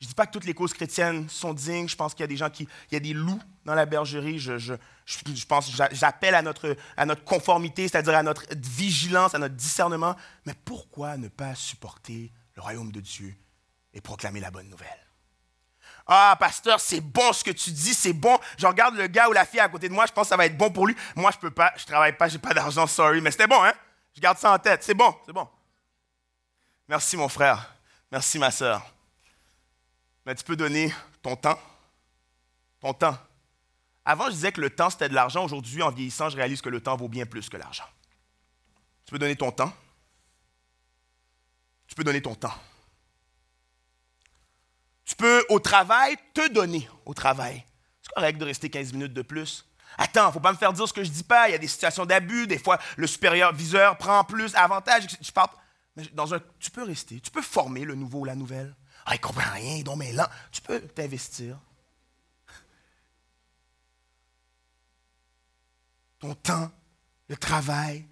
[0.00, 1.86] Je ne dis pas que toutes les causes chrétiennes sont dignes.
[1.86, 2.66] Je pense qu'il y a des gens qui.
[2.90, 4.38] Il y a des loups dans la bergerie.
[4.38, 4.74] Je, je,
[5.04, 10.16] je pense, j'appelle à notre, à notre conformité, c'est-à-dire à notre vigilance, à notre discernement.
[10.44, 13.32] Mais pourquoi ne pas supporter le royaume de Dieu
[13.92, 14.88] et proclamer la bonne nouvelle?
[16.06, 18.36] Ah, pasteur, c'est bon ce que tu dis, c'est bon.
[18.58, 20.36] Je regarde le gars ou la fille à côté de moi, je pense que ça
[20.36, 20.96] va être bon pour lui.
[21.14, 23.74] Moi, je peux pas, je travaille pas, j'ai pas d'argent, sorry, mais c'était bon, hein?
[24.16, 25.48] Je garde ça en tête, c'est bon, c'est bon.
[26.88, 27.72] Merci, mon frère.
[28.12, 28.86] Merci, ma soeur.
[30.26, 30.92] Mais tu peux donner
[31.22, 31.58] ton temps.
[32.78, 33.16] Ton temps.
[34.04, 35.46] Avant, je disais que le temps, c'était de l'argent.
[35.46, 37.86] Aujourd'hui, en vieillissant, je réalise que le temps vaut bien plus que l'argent.
[39.06, 39.72] Tu peux donner ton temps.
[41.86, 42.52] Tu peux donner ton temps.
[45.06, 47.64] Tu peux, au travail, te donner au travail.
[48.02, 49.64] C'est correct de rester 15 minutes de plus.
[49.96, 51.48] Attends, il ne faut pas me faire dire ce que je dis pas.
[51.48, 52.46] Il y a des situations d'abus.
[52.46, 55.06] Des fois, le supérieur viseur prend plus avantage.
[56.12, 57.20] Dans un, tu peux rester.
[57.20, 58.74] Tu peux former le nouveau ou la nouvelle.
[59.04, 61.58] Ah, il comprend rien, donc mais là, tu peux t'investir.
[66.18, 66.70] Ton temps,
[67.28, 68.06] le travail,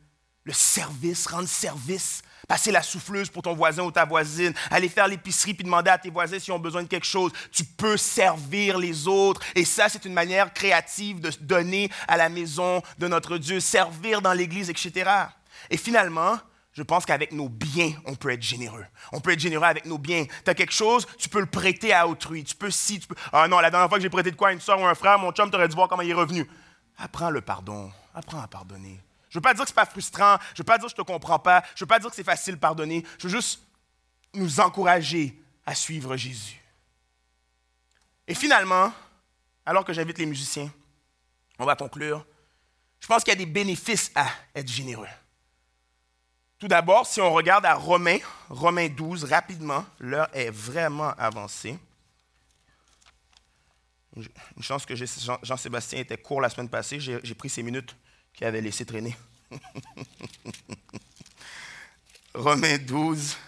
[0.44, 5.06] le service, rendre service, passer la souffleuse pour ton voisin ou ta voisine, aller faire
[5.06, 7.30] l'épicerie puis demander à tes voisins s'ils ont besoin de quelque chose.
[7.52, 9.40] Tu peux servir les autres.
[9.54, 14.20] Et ça, c'est une manière créative de donner à la maison de notre Dieu, servir
[14.20, 15.08] dans l'Église, etc.
[15.70, 16.40] Et finalement,
[16.72, 18.84] je pense qu'avec nos biens, on peut être généreux.
[19.12, 20.24] On peut être généreux avec nos biens.
[20.44, 22.44] Tu as quelque chose, tu peux le prêter à autrui.
[22.44, 23.16] Tu peux si, tu peux.
[23.32, 24.94] Ah non, la dernière fois que j'ai prêté de quoi à une soeur ou un
[24.94, 26.48] frère, mon chum, tu aurais dû voir comment il est revenu.
[26.96, 27.90] Apprends le pardon.
[28.14, 29.00] Apprends à pardonner.
[29.30, 30.36] Je ne veux pas dire que ce n'est pas frustrant.
[30.54, 31.64] Je ne veux pas dire que je te comprends pas.
[31.74, 33.04] Je veux pas dire que c'est facile de pardonner.
[33.18, 33.62] Je veux juste
[34.34, 36.60] nous encourager à suivre Jésus.
[38.28, 38.92] Et finalement,
[39.66, 40.70] alors que j'invite les musiciens,
[41.58, 42.24] on va conclure.
[43.00, 45.08] Je pense qu'il y a des bénéfices à être généreux.
[46.60, 48.18] Tout d'abord, si on regarde à Romains,
[48.50, 51.78] Romains 12, rapidement, l'heure est vraiment avancée.
[54.14, 57.96] Une chance que Jean-Sébastien était court la semaine passée, j'ai pris ces minutes
[58.34, 59.16] qu'il avait laissé traîner.
[62.34, 63.38] Romains 12,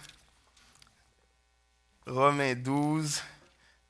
[2.07, 3.21] Romains 12,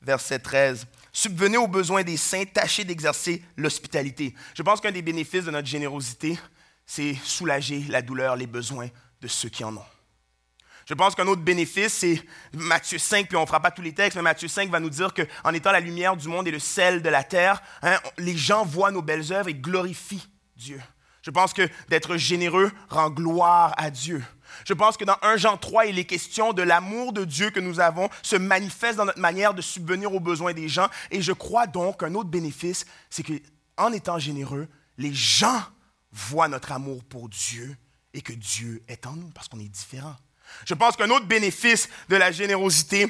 [0.01, 0.85] verset 13.
[1.13, 4.35] Subvenez aux besoins des saints, tâchez d'exercer l'hospitalité.
[4.53, 6.37] Je pense qu'un des bénéfices de notre générosité,
[6.85, 8.89] c'est soulager la douleur, les besoins
[9.23, 9.85] de ceux qui en ont.
[10.85, 12.21] Je pense qu'un autre bénéfice, c'est
[12.51, 14.89] Matthieu 5, puis on ne fera pas tous les textes, mais Matthieu 5 va nous
[14.89, 18.35] dire qu'en étant la lumière du monde et le sel de la terre, hein, les
[18.35, 20.81] gens voient nos belles œuvres et glorifient Dieu.
[21.21, 24.21] Je pense que d'être généreux rend gloire à Dieu.
[24.65, 27.61] Je pense que dans 1 Jean 3, il est question de l'amour de Dieu que
[27.61, 30.89] nous avons se manifeste dans notre manière de subvenir aux besoins des gens.
[31.11, 34.67] Et je crois donc qu'un autre bénéfice, c'est qu'en étant généreux,
[34.97, 35.63] les gens
[36.11, 37.77] voient notre amour pour Dieu
[38.13, 40.15] et que Dieu est en nous parce qu'on est différent.
[40.65, 43.07] Je pense qu'un autre bénéfice de la générosité,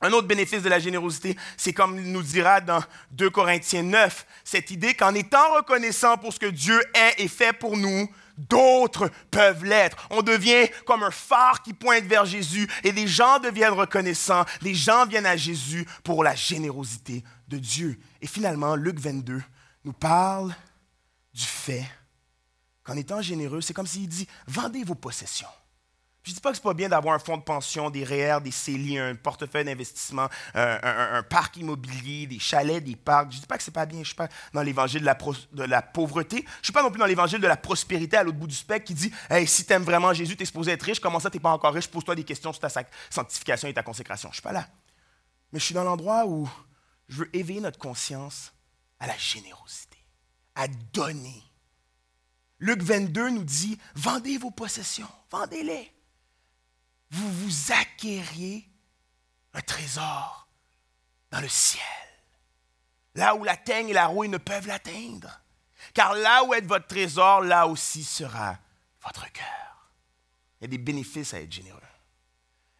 [0.00, 4.26] un autre bénéfice de la générosité, c'est comme il nous dira dans 2 Corinthiens 9,
[4.44, 9.10] cette idée qu'en étant reconnaissant pour ce que Dieu est et fait pour nous, d'autres
[9.30, 10.08] peuvent l'être.
[10.10, 14.74] On devient comme un phare qui pointe vers Jésus et les gens deviennent reconnaissants, les
[14.74, 17.98] gens viennent à Jésus pour la générosité de Dieu.
[18.20, 19.42] Et finalement, Luc 22
[19.84, 20.54] nous parle
[21.32, 21.86] du fait
[22.84, 25.48] qu'en étant généreux, c'est comme s'il dit, vendez vos possessions.
[26.24, 28.04] Je ne dis pas que ce n'est pas bien d'avoir un fonds de pension, des
[28.04, 33.32] REER, des CELI, un portefeuille d'investissement, un, parc immobilier, des chalets, des parcs.
[33.32, 33.98] Je ne dis pas que ce n'est pas bien.
[33.98, 35.18] Je ne suis pas dans l'évangile de la,
[35.52, 36.36] de la pauvreté.
[36.36, 38.54] Je ne suis pas non plus dans l'évangile de la prospérité à l'autre bout du
[38.54, 41.00] spectre qui dit hey, si tu aimes vraiment Jésus, tu es supposé être riche.
[41.00, 41.88] Comment ça, tu n'es pas encore riche?
[41.88, 42.68] Pose-toi des questions sur ta
[43.10, 44.28] sanctification et ta consécration.
[44.28, 44.68] Je ne suis pas là.
[45.52, 46.48] Mais je suis dans l'endroit où
[47.08, 48.52] je veux éveiller notre conscience
[49.00, 49.98] à la générosité,
[50.54, 51.42] à donner
[52.62, 55.92] Luc 22 nous dit, vendez vos possessions, vendez-les.
[57.10, 58.68] Vous vous acquériez
[59.52, 60.46] un trésor
[61.32, 61.82] dans le ciel,
[63.16, 65.40] là où la teigne et la rouille ne peuvent l'atteindre.
[65.92, 68.56] Car là où est votre trésor, là aussi sera
[69.02, 69.92] votre cœur.
[70.60, 71.80] Il y a des bénéfices à être généreux.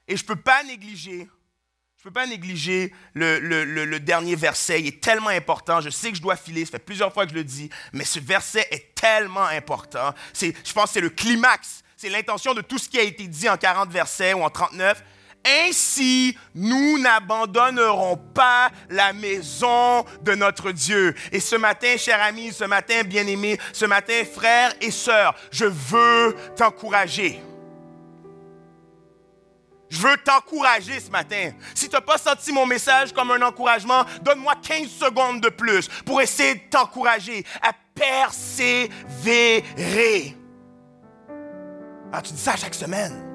[0.06, 1.28] Et je ne peux pas négliger
[2.03, 4.80] je ne peux pas négliger le, dernier verset.
[4.80, 5.80] Il est tellement important.
[5.80, 6.64] Je sais que je dois filer.
[6.64, 7.70] Ça fait plusieurs fois que je le dis.
[7.92, 10.12] Mais ce verset est tellement important.
[10.34, 11.84] Je pense que c'est le climax.
[11.96, 15.00] C'est l'intention de tout ce qui a été dit en 40 versets ou en 39.
[15.46, 21.14] Ainsi, nous n'abandonnerons pas la maison de notre Dieu.
[21.30, 26.34] Et ce matin, cher ami, ce matin, bien-aimé, ce matin, frères et sœurs, je veux
[26.57, 27.40] t'encourager.
[29.93, 31.51] Je veux t'encourager ce matin.
[31.74, 35.86] Si tu n'as pas senti mon message comme un encouragement, donne-moi 15 secondes de plus
[36.07, 38.90] pour essayer de t'encourager à persévérer.
[42.11, 43.31] Ah, tu dis ça chaque semaine.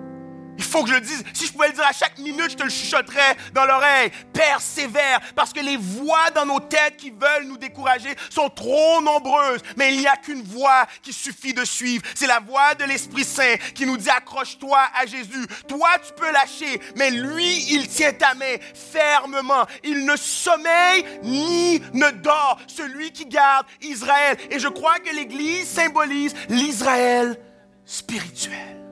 [0.57, 1.23] Il faut que je le dise.
[1.33, 4.11] Si je pouvais le dire à chaque minute, je te le chuchoterais dans l'oreille.
[4.33, 9.61] Persévère, parce que les voix dans nos têtes qui veulent nous décourager sont trop nombreuses.
[9.75, 12.03] Mais il n'y a qu'une voix qui suffit de suivre.
[12.15, 15.45] C'est la voix de l'Esprit Saint qui nous dit accroche-toi à Jésus.
[15.67, 19.65] Toi, tu peux lâcher, mais lui, il tient ta main fermement.
[19.83, 22.59] Il ne sommeille ni ne dort.
[22.67, 24.37] Celui qui garde Israël.
[24.49, 27.37] Et je crois que l'Église symbolise l'Israël
[27.85, 28.86] spirituel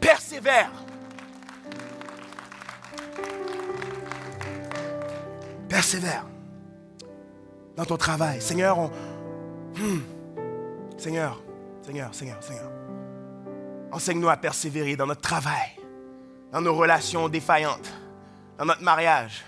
[0.00, 0.70] persévère.
[5.68, 6.24] Persévère
[7.76, 8.40] dans ton travail.
[8.40, 8.90] Seigneur.
[9.76, 10.00] Hmm.
[10.98, 11.40] Seigneur,
[11.82, 12.70] Seigneur, Seigneur, Seigneur.
[13.92, 15.76] Enseigne-nous à persévérer dans notre travail,
[16.52, 17.92] dans nos relations défaillantes,
[18.58, 19.44] dans notre mariage,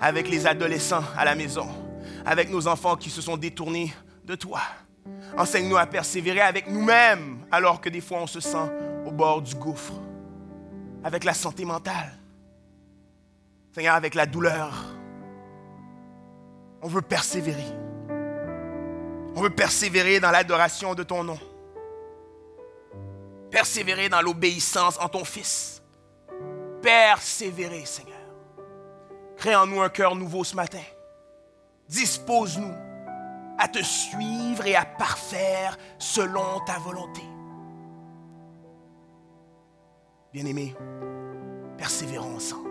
[0.00, 1.68] avec les adolescents à la maison,
[2.26, 3.94] avec nos enfants qui se sont détournés
[4.24, 4.60] de toi.
[5.36, 8.68] Enseigne-nous à persévérer avec nous-mêmes alors que des fois on se sent
[9.08, 9.94] au bord du gouffre,
[11.02, 12.12] avec la santé mentale,
[13.72, 14.84] Seigneur, avec la douleur.
[16.82, 17.72] On veut persévérer.
[19.34, 21.38] On veut persévérer dans l'adoration de ton nom.
[23.50, 25.82] Persévérer dans l'obéissance en ton Fils.
[26.82, 28.16] Persévérer, Seigneur.
[29.36, 30.82] Crée en nous un cœur nouveau ce matin.
[31.88, 32.74] Dispose-nous
[33.58, 37.27] à te suivre et à parfaire selon ta volonté.
[40.38, 40.72] Bien-aimés,
[41.76, 42.67] persévérons ensemble.